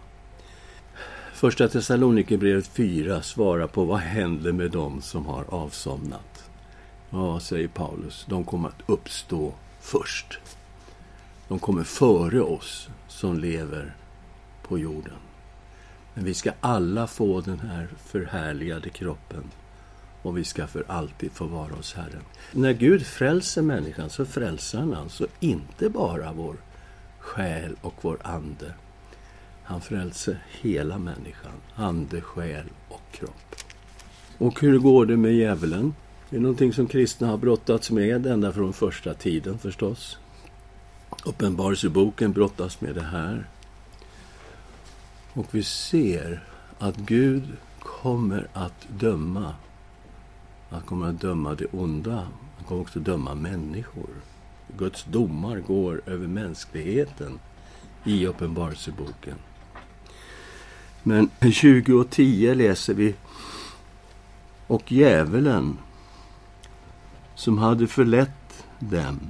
Första 1.35 1.69
Thessalonikerbrevet 1.69 2.67
4 2.67 3.23
svarar 3.23 3.67
på 3.67 3.85
vad 3.85 3.99
händer 3.99 4.53
med 4.53 4.71
dem 4.71 5.03
som 5.03 5.27
har 5.27 5.45
avsomnat. 5.49 6.30
Ja, 7.11 7.41
säger 7.41 7.69
Paulus, 7.69 8.27
de 8.29 8.45
kommer 8.45 8.69
att 8.69 8.83
uppstå 8.87 9.53
först. 9.81 10.39
De 11.49 11.59
kommer 11.59 11.85
före 11.85 12.41
oss 12.41 12.89
som 13.09 13.39
lever 13.39 13.95
på 14.63 14.79
jorden. 14.79 15.19
Men 16.15 16.25
vi 16.25 16.35
ska 16.35 16.53
alla 16.61 17.07
få 17.07 17.41
den 17.41 17.61
här 17.61 17.89
förhärligade 18.05 18.91
kroppen 18.91 19.45
och 20.23 20.39
vi 20.39 20.45
ska 20.45 20.67
för 20.67 20.85
alltid 20.89 21.33
få 21.33 21.47
vara 21.47 21.73
hos 21.73 21.95
Herren. 21.95 22.23
När 22.53 22.73
Gud 22.73 23.07
frälser 23.07 23.63
människan 23.63 24.11
så 24.11 24.25
frälser 24.25 24.79
han 24.79 24.95
alltså 24.95 25.27
inte 25.41 25.89
bara 25.89 26.33
vår 26.33 26.57
själ 27.19 27.77
och 27.81 27.95
vår 28.01 28.19
ande. 28.23 28.75
Han 29.63 29.81
frälser 29.81 30.45
hela 30.61 30.99
människan, 30.99 31.53
ande, 31.75 32.21
själ 32.21 32.67
och 32.89 33.03
kropp. 33.13 33.55
Och 34.39 34.61
hur 34.61 34.79
går 34.79 35.07
det 35.07 35.17
med 35.17 35.35
djävulen? 35.35 35.95
Det 36.31 36.37
är 36.37 36.41
någonting 36.41 36.73
som 36.73 36.87
kristna 36.87 37.27
har 37.27 37.37
brottats 37.37 37.91
med 37.91 38.27
ända 38.27 38.53
från 38.53 38.73
första 38.73 39.15
tiden 39.15 39.59
förstås. 39.59 40.19
Uppenbarelseboken 41.25 42.33
brottas 42.33 42.81
med 42.81 42.95
det 42.95 43.03
här. 43.03 43.49
Och 45.33 45.47
vi 45.51 45.63
ser 45.63 46.45
att 46.79 46.97
Gud 46.97 47.43
kommer 47.79 48.49
att 48.53 48.89
döma. 48.89 49.55
Han 50.71 50.81
kommer 50.81 51.09
att 51.09 51.21
döma 51.21 51.55
det 51.55 51.67
onda. 51.73 52.27
Han 52.57 52.65
kommer 52.69 52.81
också 52.81 52.99
att 52.99 53.05
döma 53.05 53.35
människor. 53.35 54.11
Guds 54.79 55.05
domar 55.05 55.57
går 55.57 56.03
över 56.07 56.27
mänskligheten 56.27 57.39
i 58.05 58.27
Uppenbarelseboken. 58.27 59.37
Men 61.03 61.31
20 61.53 61.93
och 61.93 62.11
10 62.11 62.55
läser 62.55 62.95
vi 62.95 63.15
Och 64.67 64.93
djävulen 64.93 65.77
som 67.41 67.59
hade 67.59 67.87
förlett 67.87 68.67
dem 68.79 69.21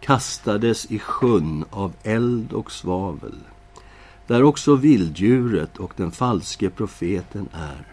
kastades 0.00 0.86
i 0.86 0.98
sjön 0.98 1.64
av 1.70 1.92
eld 2.02 2.52
och 2.52 2.72
svavel 2.72 3.34
där 4.26 4.42
också 4.42 4.74
vilddjuret 4.74 5.76
och 5.76 5.92
den 5.96 6.10
falske 6.10 6.70
profeten 6.70 7.48
är. 7.52 7.86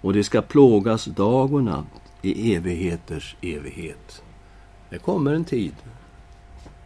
Och 0.00 0.12
det 0.12 0.24
ska 0.24 0.42
plågas 0.42 1.04
dag 1.04 1.54
och 1.54 1.64
natt 1.64 1.86
i 2.22 2.54
evigheters 2.54 3.36
evighet. 3.42 4.22
Det 4.90 4.98
kommer 4.98 5.34
en 5.34 5.44
tid 5.44 5.74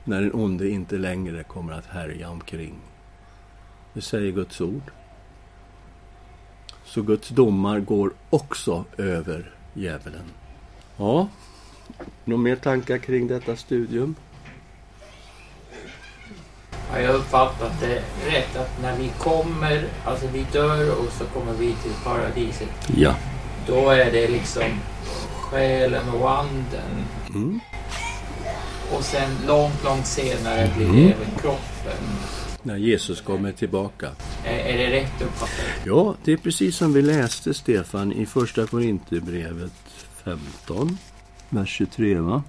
när 0.05 0.23
den 0.23 0.35
onde 0.35 0.69
inte 0.69 0.99
längre 0.99 1.43
kommer 1.43 1.73
att 1.73 1.87
härja 1.87 2.31
omkring. 2.31 2.75
Det 3.93 4.03
säger 4.03 4.33
Guds 4.33 4.61
ord. 4.61 4.91
Så 6.85 7.03
Guds 7.03 7.29
domar 7.29 7.81
går 7.81 8.13
också 8.31 8.85
över 8.97 9.55
djävulen. 9.75 10.31
Ja, 10.97 11.29
några 12.25 12.43
mer 12.43 12.57
tankar 12.57 12.99
kring 12.99 13.27
detta 13.29 13.57
studium? 13.57 14.15
Har 16.91 16.99
jag 17.01 17.15
uppfattat 17.15 17.81
det 17.81 18.03
rätt 18.31 18.57
att 18.57 18.83
när 18.83 18.97
vi 18.99 19.11
kommer, 19.19 19.85
alltså 20.05 20.27
vi 20.33 20.47
dör 20.53 20.91
och 20.91 21.13
så 21.13 21.25
kommer 21.25 21.53
vi 21.53 21.67
till 21.67 21.93
paradiset. 22.05 22.69
Ja. 22.97 23.15
Då 23.67 23.91
är 23.91 24.13
det 24.13 24.29
liksom 24.29 24.63
själen 25.41 26.09
och 26.09 26.39
anden. 26.39 27.05
Mm. 27.29 27.61
Och 28.93 29.05
sen 29.05 29.31
långt, 29.47 29.85
långt 29.85 30.07
senare 30.07 30.71
blir 30.77 30.87
det 30.87 30.93
Mm. 30.93 31.05
även 31.13 31.39
kroppen. 31.41 32.03
När 32.63 32.77
Jesus 32.77 33.21
kommer 33.21 33.53
tillbaka. 33.53 34.09
Är, 34.45 34.59
är 34.59 34.79
det 34.79 34.91
rätt 35.01 35.23
uppfattat? 35.23 35.65
Ja, 35.85 36.15
det 36.25 36.33
är 36.33 36.37
precis 36.37 36.77
som 36.77 36.93
vi 36.93 37.03
läste, 37.03 37.55
Stefan, 37.55 38.13
i 38.13 38.27
Första 38.27 38.67
Korinthierbrevet 38.67 39.73
15, 40.25 40.99
vers 41.55 41.69
23. 41.69 42.15
Va? 42.15 42.43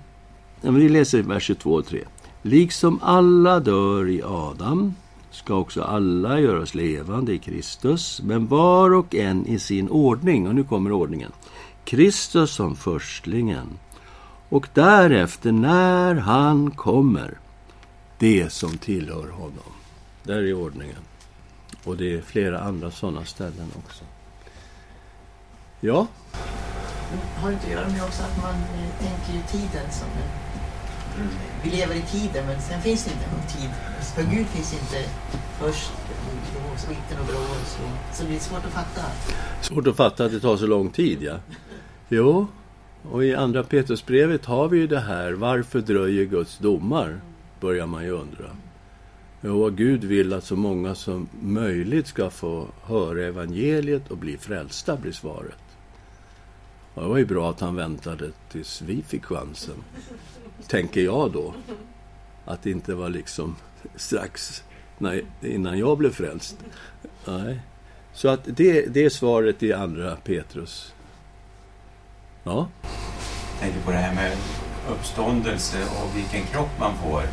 Ja, 0.62 0.72
men 0.72 0.82
vi 0.82 0.90
läser 0.90 1.22
vers 1.22 1.44
22 1.44 1.74
och 1.74 1.86
3. 1.86 2.04
Liksom 2.42 3.00
alla 3.02 3.60
dör 3.60 4.10
i 4.10 4.24
Adam 4.24 4.94
ska 5.32 5.56
också 5.56 5.82
alla 5.82 6.40
göras 6.40 6.76
levande 6.76 7.34
i 7.34 7.38
Kristus, 7.38 8.22
men 8.24 8.48
var 8.48 8.94
och 8.94 9.16
en 9.16 9.46
i 9.46 9.60
sin 9.60 9.90
ordning. 9.90 10.48
Och 10.48 10.56
nu 10.56 10.64
kommer 10.64 10.92
ordningen. 10.92 11.32
Kristus 11.86 12.52
som 12.52 12.76
förstlingen, 12.76 13.68
och 14.50 14.68
därefter, 14.74 15.52
när 15.52 16.16
han 16.16 16.72
kommer, 16.72 17.38
det 18.20 18.52
som 18.52 18.78
tillhör 18.78 19.30
honom. 19.30 19.74
Där 20.24 20.44
är 20.44 20.54
ordningen. 20.54 21.02
Och 21.84 21.98
det 21.98 22.14
är 22.14 22.22
flera 22.22 22.60
andra 22.60 22.92
sådana 22.92 23.26
ställen 23.26 23.72
också. 23.86 24.04
Ja, 25.80 26.08
har 27.42 27.52
inte 27.52 27.66
att 27.66 27.72
göra 27.72 27.90
med 27.90 28.04
också 28.04 28.24
att 28.24 28.38
man 28.42 28.56
eh, 28.56 28.90
tänker 29.06 29.34
ju 29.34 29.42
tiden 29.42 29.92
som 29.92 30.08
en... 30.08 30.30
Vi 31.64 31.70
lever 31.70 31.96
i 31.96 32.02
tiden 32.02 32.46
men 32.46 32.62
sen 32.62 32.82
finns 32.82 33.06
det 33.06 33.12
inte 33.12 33.32
någon 33.32 33.48
tid. 33.48 33.70
För 34.16 34.24
Gud 34.24 34.48
finns 34.48 34.74
inte 34.74 35.10
först 35.60 35.92
och 36.86 36.90
mitten 36.90 37.18
och 37.20 37.42
och 37.42 37.68
så. 37.68 37.84
Så 38.14 38.24
det 38.30 38.36
är 38.36 38.40
svårt 38.40 38.66
att 38.66 38.72
fatta. 38.72 39.02
svårt 39.62 39.88
att 39.88 39.96
fatta 39.96 40.26
att 40.26 40.32
det 40.32 40.40
tar 40.40 40.58
så 40.58 40.68
lång 40.68 40.90
tid, 40.90 41.24
ja. 41.24 41.36
Jo, 42.10 42.48
och 43.12 43.26
i 43.26 43.36
andra 43.36 43.64
Petrusbrevet 43.64 44.46
har 44.46 44.68
vi 44.68 44.78
ju 44.78 44.88
det 44.88 45.00
här, 45.00 45.32
varför 45.32 45.82
dröjer 45.82 46.26
Guds 46.26 46.58
domar? 46.58 47.22
Börjar 47.60 47.86
man 47.86 48.04
ju 48.04 48.12
undra. 48.12 48.50
Jo, 49.42 49.70
Gud 49.70 50.04
vill 50.04 50.34
att 50.34 50.44
så 50.44 50.56
många 50.56 50.96
som 50.96 51.28
möjligt 51.42 52.08
ska 52.08 52.30
få 52.30 52.68
höra 52.84 53.26
evangeliet 53.26 54.12
och 54.12 54.18
bli 54.18 54.38
frälsta, 54.38 54.98
blir 54.98 55.12
svaret. 55.12 55.65
Och 56.96 57.02
det 57.02 57.08
var 57.08 57.18
ju 57.18 57.26
bra 57.26 57.50
att 57.50 57.60
han 57.60 57.76
väntade 57.76 58.32
tills 58.52 58.82
vi 58.82 59.02
fick 59.02 59.26
chansen. 59.26 59.84
Tänker 60.68 61.02
jag 61.02 61.32
då. 61.32 61.54
Att 62.46 62.64
det 62.64 62.72
inte 62.72 62.96
var 62.96 63.10
liksom 63.10 63.56
strax 63.96 64.64
när, 64.98 65.22
innan 65.42 65.80
jag 65.80 65.98
blev 65.98 66.12
frälst. 66.12 66.58
Nej. 67.26 67.60
Så 68.14 68.28
att 68.28 68.42
det, 68.46 68.86
det 68.86 69.06
är 69.06 69.10
svaret 69.10 69.64
i 69.64 69.74
andra 69.74 70.16
Petrus. 70.16 70.94
Ja. 72.44 72.68
Jag 73.52 73.62
tänker 73.62 73.82
på 73.82 73.92
det 73.92 73.98
här 73.98 74.16
med 74.16 74.38
uppståndelse 74.92 75.78
och 75.84 76.18
vilken 76.18 76.42
kropp 76.42 76.80
man 76.80 76.94
får. 76.98 77.24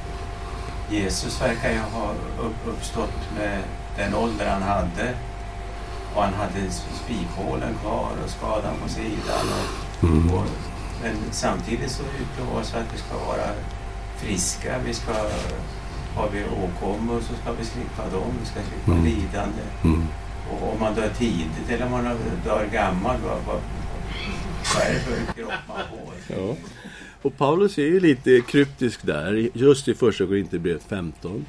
Jesus 0.90 1.42
verkar 1.42 1.72
ju 1.72 1.78
ha 1.78 2.14
uppstått 2.66 3.28
med 3.38 3.62
den 3.96 4.14
ålder 4.14 4.46
han 4.46 4.62
hade. 4.62 5.14
Och 6.14 6.22
han 6.22 6.34
hade 6.34 6.70
spikhålen 7.04 7.74
kvar 7.82 8.10
och 8.24 8.30
skadan 8.30 8.74
på 8.82 8.88
sidan. 8.88 9.46
Och, 10.00 10.34
och, 10.38 10.44
men 11.02 11.16
samtidigt 11.30 11.90
så 11.90 12.02
utlovas 12.02 12.74
att 12.74 12.94
vi 12.94 12.98
ska 12.98 13.26
vara 13.26 13.48
friska. 14.16 14.78
Vi 14.86 14.94
ska, 14.94 15.12
har 16.16 16.28
vi 16.32 16.44
åkommor 16.44 17.20
så 17.20 17.34
ska 17.42 17.52
vi 17.52 17.64
slippa 17.64 18.02
dem. 18.16 18.30
Vi 18.40 18.46
ska 18.46 18.60
slippa 18.60 18.92
Mm. 18.92 19.04
lidande. 19.04 19.62
Mm. 19.84 20.06
Och 20.50 20.72
om 20.72 20.80
man 20.80 20.94
dör 20.94 21.08
tidigt 21.18 21.68
eller 21.70 21.84
om 21.86 21.90
man 21.90 22.04
dör 22.44 22.68
gammal, 22.72 23.16
vad, 23.24 23.38
vad, 23.46 23.60
vad 24.74 24.82
är 24.86 24.94
det 24.94 25.00
för 25.00 25.32
kropp 25.34 25.52
man 25.68 25.76
får? 25.90 26.36
Ja. 26.36 26.56
Och 27.22 27.36
Paulus 27.38 27.78
är 27.78 27.82
ju 27.82 28.00
lite 28.00 28.40
kryptisk 28.40 29.02
där, 29.02 29.48
just 29.54 29.88
i 29.88 29.94
första 29.94 30.26
Korinthierbrevet 30.26 30.82
15. 30.88 31.46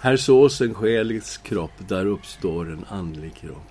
Här 0.00 0.16
sås 0.16 0.60
en 0.60 0.74
själisk 0.74 1.42
kropp, 1.42 1.72
där 1.78 2.06
uppstår 2.06 2.72
en 2.72 2.84
andlig 2.88 3.34
kropp. 3.34 3.62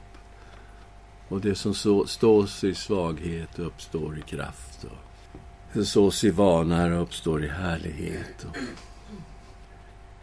Och 1.30 1.42
det 1.42 1.56
som 1.56 1.74
så, 1.74 2.08
stås 2.08 2.64
i 2.64 2.76
svaghet 2.76 3.60
uppstår 3.60 4.18
i 4.18 4.22
kraft. 4.22 4.84
Och 4.84 4.98
det 5.74 5.86
sås 5.86 6.24
i 6.24 6.30
vanära 6.30 6.98
uppstår 6.98 7.44
i 7.44 7.48
härlighet. 7.48 8.46
Och... 8.50 8.58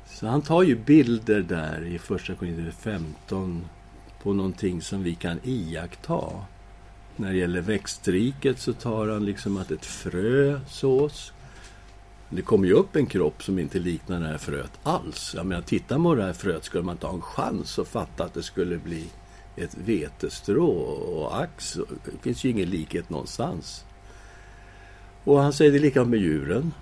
Så 0.07 0.27
han 0.27 0.43
tar 0.43 0.63
ju 0.63 0.77
bilder 0.77 1.41
där 1.41 1.85
i 1.85 1.99
första 1.99 2.35
Korinthierbrevet 2.35 2.79
15 2.79 3.65
på 4.23 4.33
någonting 4.33 4.83
som 4.83 5.03
vi 5.03 5.15
kan 5.15 5.41
iaktta. 5.45 6.21
När 7.17 7.33
det 7.33 7.39
gäller 7.39 7.61
växtriket 7.61 8.59
så 8.59 8.73
tar 8.73 9.09
han 9.09 9.25
liksom 9.25 9.57
att 9.57 9.71
ett 9.71 9.85
frö 9.85 10.61
sås. 10.69 11.33
Det 12.29 12.43
kommer 12.43 12.67
ju 12.67 12.73
upp 12.73 12.97
en 12.97 13.07
kropp 13.07 13.43
som 13.43 13.59
inte 13.59 13.79
liknar 13.79 14.21
det 14.21 14.27
här 14.27 14.39
fröet 14.39 14.79
alls. 14.83 15.33
Jag 15.37 15.47
menar, 15.47 15.63
tittar 15.63 15.99
man 15.99 16.13
på 16.13 16.15
det 16.15 16.25
här 16.25 16.33
fröet 16.33 16.65
skulle 16.65 16.85
man 16.85 16.95
inte 16.95 17.07
ha 17.07 17.15
en 17.15 17.23
chans 17.23 17.79
att 17.79 17.89
fatta 17.89 18.25
att 18.25 18.35
det 18.35 18.43
skulle 18.43 18.79
bli 18.79 19.07
ett 19.57 19.75
vetestrå 19.75 20.71
och 20.71 21.41
ax. 21.43 21.79
Det 22.05 22.23
finns 22.23 22.45
ju 22.45 22.51
ingen 22.51 22.71
likhet 22.71 23.11
någonstans. 23.11 23.85
Och 25.25 25.41
han 25.41 25.53
säger 25.53 25.73
det 25.73 25.79
är 25.79 25.81
likadant 25.81 26.11
med 26.11 26.21
djuren. 26.21 26.75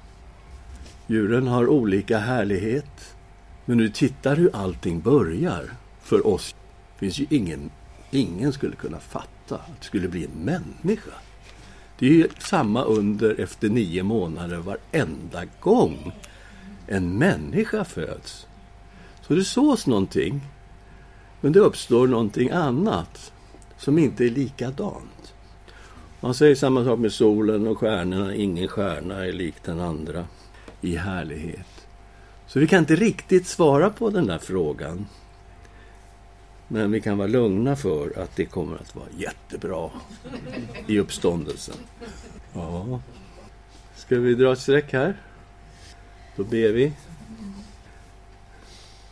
Djuren 1.06 1.46
har 1.46 1.68
olika 1.68 2.18
härlighet. 2.18 3.14
Men 3.64 3.76
nu 3.76 3.88
tittar 3.88 4.36
hur 4.36 4.56
allting 4.56 5.00
börjar. 5.00 5.70
För 6.02 6.26
oss 6.26 6.54
finns 6.96 7.18
ju 7.18 7.26
ingen, 7.30 7.70
ingen 8.10 8.52
skulle 8.52 8.76
kunna 8.76 9.00
fatta 9.00 9.54
att 9.54 9.80
det 9.80 9.84
skulle 9.84 10.08
bli 10.08 10.24
en 10.24 10.44
människa. 10.44 11.12
Det 11.98 12.06
är 12.06 12.12
ju 12.12 12.28
samma 12.38 12.84
under 12.84 13.40
efter 13.40 13.68
nio 13.68 14.02
månader 14.02 14.56
varenda 14.56 15.44
gång 15.60 16.12
en 16.86 17.18
människa 17.18 17.84
föds. 17.84 18.46
Så 19.26 19.34
det 19.34 19.44
sås 19.44 19.86
någonting, 19.86 20.40
men 21.40 21.52
det 21.52 21.60
uppstår 21.60 22.06
någonting 22.06 22.50
annat 22.50 23.32
som 23.78 23.98
inte 23.98 24.24
är 24.24 24.30
likadant. 24.30 25.34
Man 26.20 26.34
säger 26.34 26.54
samma 26.54 26.84
sak 26.84 26.98
med 26.98 27.12
solen 27.12 27.66
och 27.66 27.78
stjärnorna. 27.78 28.34
Ingen 28.34 28.68
stjärna 28.68 29.26
är 29.26 29.32
lik 29.32 29.54
den 29.64 29.80
andra 29.80 30.24
i 30.80 30.96
härlighet. 30.96 31.86
Så 32.46 32.60
vi 32.60 32.66
kan 32.66 32.78
inte 32.78 32.96
riktigt 32.96 33.46
svara 33.46 33.90
på 33.90 34.10
den 34.10 34.26
där 34.26 34.38
frågan. 34.38 35.06
Men 36.68 36.90
vi 36.90 37.00
kan 37.00 37.18
vara 37.18 37.28
lugna 37.28 37.76
för 37.76 38.22
att 38.22 38.36
det 38.36 38.44
kommer 38.44 38.76
att 38.76 38.96
vara 38.96 39.06
jättebra 39.18 39.90
i 40.86 40.98
uppståndelsen. 40.98 41.74
Ja. 42.52 43.00
Ska 43.96 44.18
vi 44.18 44.34
dra 44.34 44.52
ett 44.52 44.58
streck 44.58 44.92
här? 44.92 45.16
Då 46.36 46.44
ber 46.44 46.72
vi. 46.72 46.92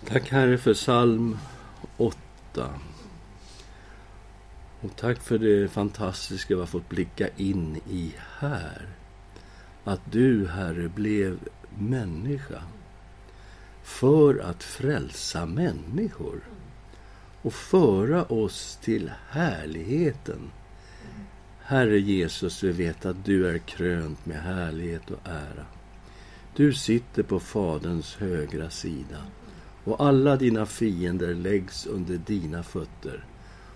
Tack 0.07 0.31
Herre 0.31 0.59
för 0.59 0.75
psalm 0.75 1.39
8. 2.59 2.71
Och 4.81 4.97
tack 4.97 5.23
för 5.23 5.39
det 5.39 5.69
fantastiska 5.69 6.55
vi 6.55 6.61
har 6.61 6.67
fått 6.67 6.89
blicka 6.89 7.29
in 7.37 7.77
i 7.91 8.15
här. 8.39 8.89
Att 9.85 10.01
du, 10.13 10.47
Herre, 10.47 10.89
blev 10.89 11.39
människa 11.79 12.63
för 13.83 14.39
att 14.39 14.63
frälsa 14.63 15.47
människor 15.47 16.41
och 17.43 17.55
föra 17.55 18.25
oss 18.25 18.79
till 18.83 19.13
härligheten. 19.29 20.51
Herre 21.63 21.99
Jesus, 21.99 22.63
vi 22.63 22.73
vet 22.73 23.07
att 23.07 23.25
du 23.25 23.49
är 23.49 23.59
krönt 23.59 24.27
med 24.27 24.43
härlighet 24.43 25.11
och 25.11 25.29
ära. 25.29 25.67
Du 26.57 26.73
sitter 26.73 27.23
på 27.23 27.41
Faderns 27.41 28.17
högra 28.17 28.71
sida 28.71 29.19
och 29.89 30.07
alla 30.07 30.37
dina 30.37 30.67
fiender 30.67 31.35
läggs 31.35 31.87
under 31.87 32.17
dina 32.17 32.63
fötter 32.63 33.25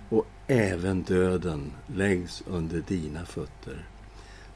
och 0.09 0.27
även 0.47 1.03
döden 1.03 1.73
läggs 1.87 2.43
under 2.47 2.83
dina 2.89 3.25
fötter. 3.25 3.87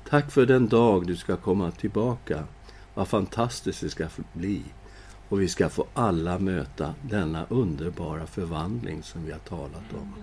Tack 0.09 0.31
för 0.31 0.47
den 0.47 0.69
dag 0.69 1.07
du 1.07 1.17
ska 1.17 1.37
komma 1.37 1.71
tillbaka. 1.71 2.45
Vad 2.95 3.09
fantastiskt 3.09 3.81
det 3.81 3.91
ska 3.91 4.09
bli. 4.33 4.63
Och 5.29 5.41
vi 5.41 5.49
ska 5.49 5.69
få 5.69 5.87
alla 5.95 6.39
möta 6.39 6.95
denna 7.03 7.47
underbara 7.49 8.27
förvandling 8.27 9.03
som 9.03 9.25
vi 9.25 9.33
har 9.33 9.39
talat 9.39 9.93
om. 9.93 10.15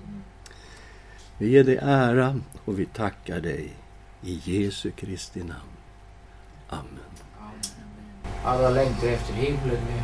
Vi 1.37 1.49
ger 1.49 1.63
dig 1.63 1.79
ära 1.81 2.39
och 2.65 2.79
vi 2.79 2.85
tackar 2.85 3.39
dig 3.39 3.73
i 4.21 4.41
Jesu 4.43 4.91
Kristi 4.91 5.39
namn. 5.39 5.77
Amen. 6.69 7.22
Alla 8.45 8.69
längtar 8.69 9.07
efter 9.07 9.33
himlen 9.33 9.77
nu. 9.87 10.01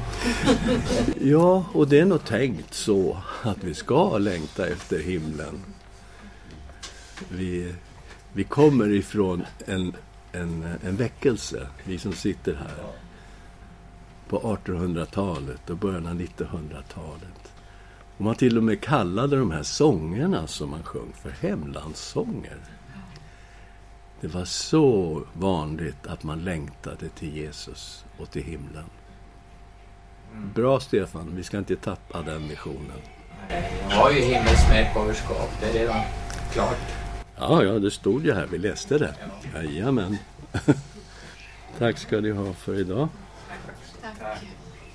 Ja, 1.30 1.66
och 1.74 1.88
det 1.88 2.00
är 2.00 2.06
nog 2.06 2.26
tänkt 2.26 2.74
så 2.74 3.18
att 3.44 3.64
vi 3.64 3.74
ska 3.74 4.18
längta 4.18 4.68
efter 4.68 5.00
himlen. 5.00 5.60
Vi, 7.30 7.76
vi 8.34 8.44
kommer 8.44 8.90
ifrån 8.90 9.46
en, 9.66 9.94
en, 10.32 10.66
en 10.84 10.96
väckelse, 10.96 11.68
vi 11.84 11.98
som 11.98 12.14
sitter 12.14 12.54
här, 12.54 12.86
på 14.30 14.58
1800-talet 14.66 15.70
och 15.70 15.78
början 15.78 16.08
av 16.08 16.14
1900-talet. 16.14 17.54
Och 18.18 18.24
man 18.24 18.36
till 18.36 18.58
och 18.58 18.64
med 18.64 18.82
kallade 18.82 19.38
de 19.38 19.52
här 19.52 19.64
sångerna 19.64 20.48
som 20.48 20.70
man 20.70 20.84
sjöng 20.84 21.14
för 21.22 21.48
hemlandssånger. 21.48 22.58
Det 24.22 24.28
var 24.28 24.46
så 24.46 25.24
vanligt 25.34 26.08
att 26.08 26.24
man 26.24 26.44
längtade 26.44 27.10
till 27.10 27.38
Jesus 27.38 28.06
och 28.18 28.32
till 28.32 28.44
himlen. 28.44 28.86
Bra 30.56 30.80
Stefan, 30.80 31.36
vi 31.36 31.44
ska 31.44 31.58
inte 31.58 31.76
tappa 31.76 32.22
den 32.22 32.48
missionen. 32.48 33.02
Jag 33.90 33.96
har 33.96 34.12
ju 34.12 34.22
himmelskt 34.22 34.70
medborgarskap, 34.70 35.50
det 35.62 35.70
är 35.70 35.74
redan 35.74 36.02
klart. 36.52 36.78
Ja, 37.36 37.64
ja, 37.64 37.80
det 37.80 37.92
stod 37.92 38.26
ju 38.26 38.34
här, 38.34 38.48
vi 38.52 38.58
läste 38.58 38.98
det. 38.98 39.16
Jajamän. 39.56 40.18
Tack 41.78 41.98
ska 41.98 42.20
ni 42.20 42.32
ha 42.32 42.54
för 42.54 42.80
idag. 42.80 43.10
Tack. 44.02 44.46